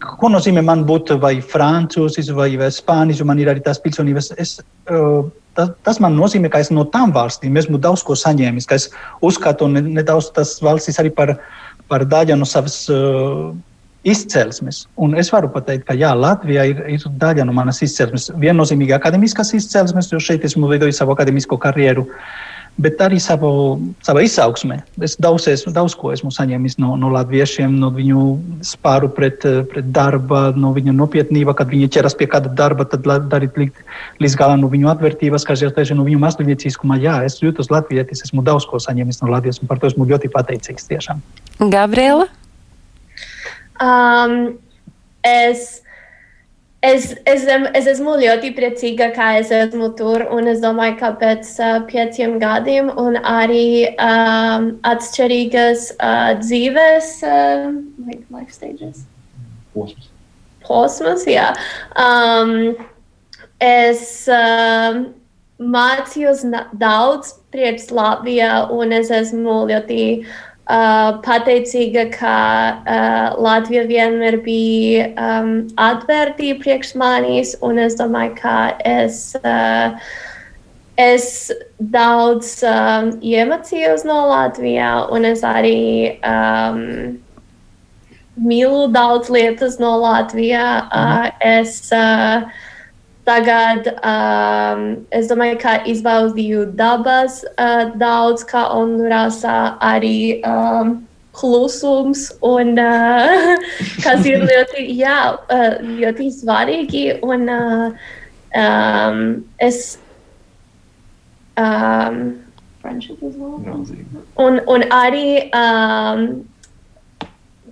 ko 0.02 0.30
nozīmē 0.32 0.62
man 0.66 0.84
būt 0.88 1.14
vai 1.22 1.36
francūzis 1.54 2.30
vai, 2.36 2.50
vai 2.60 2.70
spānis, 2.74 3.20
jo 3.20 3.26
man 3.28 3.40
ir 3.40 3.50
arī 3.52 3.62
tās 3.64 3.80
pilsonības. 3.82 4.32
Es, 4.42 4.54
tas, 5.56 5.72
tas 5.86 6.00
man 6.02 6.16
nozīmē, 6.18 6.50
ka 6.52 6.62
es 6.62 6.72
no 6.74 6.84
tām 6.92 7.14
valstīm 7.14 7.58
esmu 7.60 7.80
daudz 7.82 8.04
ko 8.06 8.16
saņēmis, 8.18 8.68
ka 8.68 8.78
es 8.80 8.88
uzskatu 9.24 9.68
nedaudz 9.72 10.32
tas 10.36 10.56
valstis 10.64 11.00
arī 11.02 11.12
par, 11.14 11.36
par 11.92 12.06
daļu 12.08 12.38
no 12.40 12.48
savas 12.48 12.78
uh, 12.92 13.50
izcelsmes. 14.02 14.86
Un 14.96 15.14
es 15.18 15.30
varu 15.34 15.52
pateikt, 15.54 15.86
ka 15.88 15.96
jā, 15.98 16.14
Latvija 16.18 16.66
ir, 16.70 16.86
ir 16.96 17.10
daļa 17.22 17.46
no 17.46 17.54
manas 17.56 17.82
izcelsmes. 17.84 18.30
Viennozīmīgi 18.42 18.96
akadēmiskas 18.98 19.54
izcelsmes, 19.58 20.10
jo 20.12 20.22
šeit 20.22 20.48
esmu 20.48 20.70
veidojis 20.72 21.02
savu 21.02 21.14
akadēmisko 21.14 21.60
karjeru. 21.62 22.08
Uh, 22.08 22.48
bet 22.80 23.00
arī 23.04 23.18
savu, 23.20 23.50
savā 24.04 24.22
izaugsmē. 24.24 24.78
Es 25.04 25.14
daudz, 25.20 25.46
esmu, 25.50 25.72
daudz 25.76 25.94
ko 25.98 26.12
esmu 26.14 26.32
saņēmis 26.32 26.78
no, 26.80 26.94
no 27.00 27.10
latviešiem, 27.12 27.74
no 27.78 27.90
viņu 27.92 28.22
spāru 28.66 29.10
pret, 29.12 29.44
pret 29.70 29.90
darba, 29.94 30.44
no 30.56 30.72
viņa 30.76 30.94
nopietnība, 30.96 31.54
kad 31.58 31.70
viņi 31.72 31.90
ķeras 31.92 32.16
pie 32.18 32.28
kāda 32.32 32.52
darba, 32.56 32.86
tad 32.88 33.04
darīt 33.04 33.60
līdz, 33.60 33.84
līdz 34.24 34.38
galam 34.40 34.64
no 34.64 34.72
viņu 34.72 34.88
atvērtības, 34.94 35.46
kas 35.48 35.64
jau 35.64 35.72
tieši 35.74 35.98
no 35.98 36.06
viņu 36.08 36.22
mākslinieciskuma. 36.22 37.00
Jā, 37.02 37.20
es 37.28 37.38
jūtos 37.42 37.70
latvietis, 37.72 38.24
esmu 38.26 38.44
daudz 38.46 38.66
ko 38.70 38.80
saņēmis 38.82 39.20
no 39.22 39.32
Latvijas, 39.34 39.60
un 39.60 39.70
par 39.70 39.82
to 39.82 39.90
esmu 39.90 40.08
ļoti 40.08 40.32
pateicīgs 40.32 40.88
tiešām. 40.88 41.22
Gabriela? 41.72 42.30
Um, 43.82 44.54
es 45.26 45.81
Es, 46.82 47.12
es, 47.30 47.44
es 47.46 47.86
esmu 47.86 48.16
ļoti 48.18 48.48
priecīga, 48.56 49.12
ka 49.14 49.28
es 49.38 49.52
esmu 49.54 49.92
tur, 49.94 50.24
un 50.34 50.50
es 50.50 50.58
domāju, 50.64 50.96
ka 50.98 51.12
pēc 51.20 51.52
uh, 51.62 51.76
pieciem 51.86 52.40
gadiem 52.42 52.90
un 52.98 53.20
arī 53.22 53.86
um, 54.02 54.66
atšķirīgas 54.90 55.92
uh, 55.94 56.32
dzīves 56.42 57.12
uh, 57.22 57.70
like 58.02 58.26
life 58.34 58.50
stages. 58.50 59.04
Posms. 59.76 60.10
Posms, 60.66 61.26
jā. 61.30 61.52
Um, 61.94 62.74
es 63.62 64.26
uh, 64.26 65.04
mācījos 65.62 66.42
daudz 66.82 67.36
priekš 67.54 67.92
Latvijā, 67.94 68.56
un 68.74 68.98
es 68.98 69.14
esmu 69.22 69.62
ļoti 69.70 70.02
Uh, 70.26 70.51
pateicīga, 70.68 72.06
ka 72.14 72.36
uh, 72.86 73.42
Latvija 73.42 73.82
vienmēr 73.88 74.38
bija 74.44 75.08
um, 75.16 75.68
atvērta 75.76 76.54
priekš 76.62 76.94
manis, 76.94 77.56
un 77.62 77.78
es 77.78 77.96
domāju, 77.98 78.36
ka 78.38 78.78
es, 78.84 79.34
uh, 79.42 79.98
es 80.96 81.50
daudz 81.78 82.62
um, 82.62 83.10
iemācījos 83.20 84.04
no 84.04 84.28
Latvijas, 84.30 85.10
un 85.10 85.24
es 85.24 85.42
arī 85.42 86.18
um, 86.22 87.18
mīlu 88.38 88.86
daudz 88.92 89.30
lietas 89.30 89.78
no 89.82 89.96
Latvijas. 89.98 90.86
Uh, 90.92 91.30
es 91.40 91.90
uh, 91.92 92.46
tagad, 93.28 93.88
um, 94.02 95.06
es 95.14 95.30
domāju, 95.30 95.60
ka 95.62 95.78
izbaudīju 95.88 96.66
dabas 96.78 97.42
uh, 97.54 97.92
daudz, 97.96 98.44
kā 98.48 98.66
Hondurasā 98.72 99.78
arī. 99.80 100.42
Um, 100.46 101.00
klusums, 101.32 102.26
un, 102.44 102.76
uh, 102.76 103.56
kas 104.04 104.26
ir 104.28 104.44
ļoti, 104.44 104.84
jā, 104.98 105.18
uh, 105.48 105.80
ļoti 105.80 106.28
svarīgi. 106.36 107.06
Un, 107.24 107.48
uh, 107.48 108.10
um, 108.52 109.44
es 109.56 109.96
um, 111.56 112.44
friendship 112.80 113.22
as 113.22 113.34
well. 113.36 113.58
Un, 114.36 114.60
un 114.68 114.82
arī 114.90 115.48
um, 115.56 116.48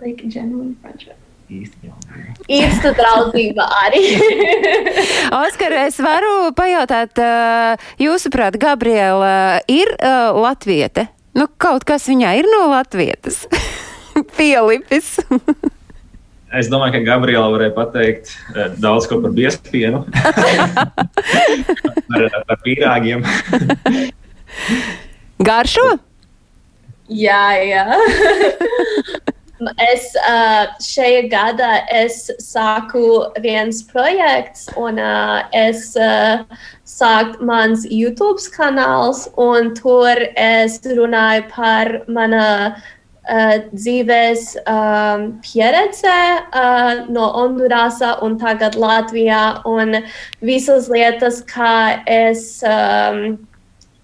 like 0.01 0.27
genuine 0.29 0.77
friendship. 0.81 1.20
Īsta 1.51 2.93
draudzība 2.95 3.67
arī. 3.83 4.05
Oskar, 5.43 5.75
es 5.87 5.99
varu 6.03 6.53
pajautāt, 6.57 7.19
jūsuprāt, 8.01 8.59
Gabriela 8.61 9.59
ir 9.71 9.91
uh, 9.99 10.31
latviete? 10.39 11.09
Nu, 11.35 11.47
kaut 11.63 11.87
kas 11.87 12.09
viņā 12.11 12.37
ir 12.41 12.49
no 12.51 12.69
latvietas. 12.71 13.45
Pielipis. 14.39 15.19
Es 16.51 16.67
domāju, 16.67 16.97
ka 16.97 17.01
Gabriela 17.07 17.47
varēja 17.53 17.71
pateikt 17.77 18.33
daudz 18.83 19.05
ko 19.07 19.21
par 19.23 19.31
biespienu, 19.37 20.01
par, 22.11 22.25
par 22.49 22.59
pīrāgiem. 22.65 23.23
Garšo? 25.47 25.85
Jā, 27.07 27.45
jā. 27.63 27.85
Es 29.85 30.13
šajā 30.85 31.25
gadā 31.33 31.73
es 31.93 32.31
sāku 32.41 33.27
viens 33.45 33.83
projekts, 33.91 34.69
un 34.81 35.01
es 35.53 35.91
sāku 36.89 37.45
mans 37.45 37.85
YouTube 37.91 38.41
kanāls, 38.55 39.27
un 39.37 39.75
tur 39.77 40.23
es 40.37 40.81
runāju 40.85 41.45
par 41.53 41.93
mana 42.09 42.47
dzīves 43.31 44.57
um, 44.67 45.27
pieredze 45.45 46.17
uh, 46.51 47.07
no 47.13 47.29
Hondurasa 47.37 48.17
un 48.25 48.39
tagad 48.39 48.75
Latvijā, 48.75 49.63
un 49.69 50.03
visas 50.41 50.89
lietas, 50.89 51.45
kā 51.45 52.03
es. 52.07 52.63
Um, 52.65 53.39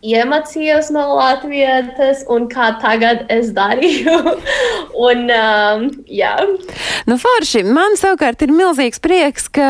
iemācījos 0.07 0.91
no 0.95 1.05
Latvijas, 1.17 2.23
un 2.33 2.47
kā 2.51 2.73
tagad 2.83 3.25
es 3.33 3.53
darīju. 3.57 4.17
un, 5.09 5.25
um, 5.33 5.87
jā. 6.11 6.35
Nu, 7.07 7.19
forši, 7.21 7.63
man 7.67 7.97
savukārt 7.99 8.43
ir 8.47 8.55
milzīgs 8.55 9.03
prieks, 9.03 9.49
ka 9.53 9.69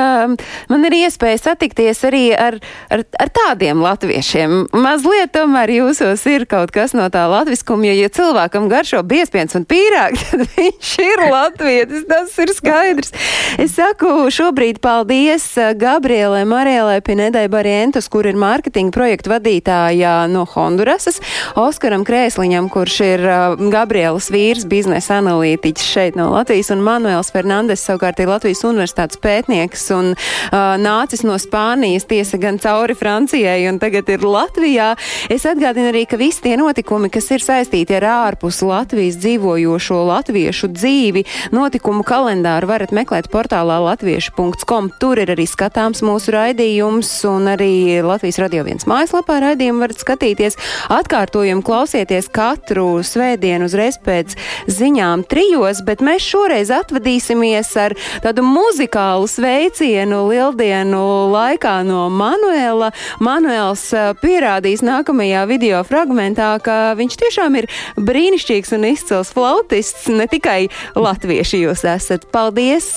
man 0.71 0.87
ir 0.89 0.99
iespēja 1.03 1.43
satikties 1.51 2.03
arī 2.09 2.25
ar, 2.37 2.59
ar, 2.93 3.05
ar 3.21 3.33
tādiem 3.41 3.83
latviešiem. 3.85 4.59
Mazliet 4.77 5.35
tomēr 5.37 5.73
jūsos 5.79 6.25
ir 6.31 6.47
kaut 6.51 6.73
kas 6.75 6.95
no 6.97 7.09
tā 7.13 7.27
latviskuma, 7.31 7.89
jo, 7.91 7.97
ja 8.03 8.13
cilvēkam 8.13 8.71
garšo 8.73 9.03
biespiens 9.07 9.57
un 9.59 9.67
pīrāgi, 9.69 10.23
tad 10.31 10.45
viņš 10.57 10.93
ir 11.07 11.25
latvietis, 11.31 12.07
tas 12.11 12.37
ir 12.43 12.55
skaidrs. 12.57 13.15
Es 13.63 13.77
saku 13.77 14.29
šobrīd 14.33 14.81
paldies 14.85 15.49
Gabrielai 15.79 16.45
Marielai 16.49 17.01
Pinedai 17.05 17.47
Barientus, 17.53 18.11
kur 18.13 18.29
ir 18.29 18.39
mārketinga 18.41 18.95
projektu 18.95 19.33
vadītāja 19.33 20.26
no 20.33 20.45
Hondurasas, 20.49 21.21
Oskaram 21.59 22.05
Krēsliņam, 22.07 22.71
kurš 22.73 22.99
ir 23.07 23.25
uh, 23.27 23.57
Gabrielas 23.73 24.31
vīrs, 24.33 24.67
biznesa 24.69 25.21
analītiķis 25.21 25.91
šeit 25.93 26.19
no 26.19 26.29
Latvijas, 26.35 26.71
un 26.75 26.85
Manuels 26.87 27.33
Fernandes 27.35 27.85
savukārt 27.87 28.21
ir 28.23 28.31
Latvijas 28.31 28.65
universitātes 28.67 29.21
pētnieks 29.23 29.89
un 29.97 30.13
uh, 30.15 30.77
nācis 30.81 31.25
no 31.27 31.39
Spānijas, 31.41 32.09
tiesa 32.09 32.41
gan 32.43 32.61
cauri 32.63 32.97
Francijai, 32.99 33.67
un 33.71 33.81
tagad 33.83 34.09
ir 34.13 34.25
Latvijā. 34.27 34.93
Es 35.33 35.47
atgādinu 35.49 35.91
arī, 35.93 36.07
ka 36.09 36.19
visi 36.21 36.45
tie 36.47 36.57
notikumi, 36.61 37.11
kas 37.13 37.31
ir 37.35 37.45
saistīti 37.45 37.97
ar 37.99 38.09
ārpus 38.13 38.63
Latvijas 38.67 39.19
dzīvojošo 39.23 40.01
latviešu 40.11 40.71
dzīvi, 40.73 41.25
notikumu 41.55 42.05
kalendāru 42.07 42.71
varat 42.71 42.95
meklēt 42.97 43.31
portālā 43.33 43.79
latviešu.com. 43.85 44.91
Tur 45.01 45.21
ir 45.23 45.33
arī 45.35 45.47
skatāms 45.49 46.03
mūsu 46.07 46.35
raidījums, 46.35 47.11
un 47.31 47.51
arī 47.53 48.03
Latvijas 48.07 48.41
radio 48.43 48.65
viens 48.67 48.87
mājaslapā 48.89 49.39
raidījumu 49.45 49.85
varat 49.85 50.03
skatīties. 50.07 50.57
Atkārtojumu 50.93 51.65
klausieties 51.67 52.31
katru 52.33 53.03
svētdienu 53.07 53.67
uzreiz 53.67 53.99
pēc 53.99 54.37
ziņām 54.71 55.27
trijos, 55.27 55.83
bet 55.87 56.05
mēs 56.05 56.25
šoreiz 56.25 56.71
atvadīsimies 56.75 57.73
ar 57.83 57.97
tādu 58.25 58.45
muzikālu 58.47 59.27
sveicienu 59.31 60.23
lieldienu 60.31 61.03
laikā 61.35 61.81
no 61.87 62.07
Manuela. 62.13 62.93
Manuels 63.23 63.89
pierādīs 64.23 64.85
nākamajā 64.87 65.47
video 65.51 65.83
fragmentā, 65.87 66.55
ka 66.63 66.95
viņš 66.99 67.19
tiešām 67.25 67.59
ir 67.63 67.71
brīnišķīgs 67.99 68.75
un 68.77 68.89
izcils 68.93 69.33
flautists, 69.35 70.07
ne 70.13 70.29
tikai 70.31 70.69
latvieši 70.95 71.65
jūs 71.65 71.87
esat. 71.97 72.29
Paldies 72.35 72.93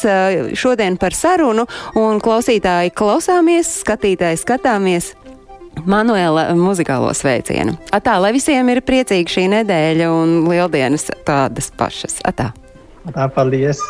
šodien 0.60 1.00
par 1.02 1.18
sarunu 1.18 1.66
un 1.98 2.22
klausītāji 2.24 2.94
klausāmies, 2.94 3.80
skatītāji 3.84 4.44
skatāmies. 4.44 5.14
Manuela 5.86 6.50
muzikālo 6.58 7.12
sveicienu. 7.16 7.78
Atā, 7.96 8.18
lai 8.22 8.34
visiem 8.36 8.70
ir 8.74 8.84
priecīga 8.86 9.36
šī 9.36 9.48
nedēļa 9.56 10.12
un 10.14 10.36
lieldienas 10.50 11.10
tādas 11.28 11.72
pašas. 11.80 12.20
Atā. 12.28 12.52
Atā, 13.08 13.30
paldies! 13.34 13.82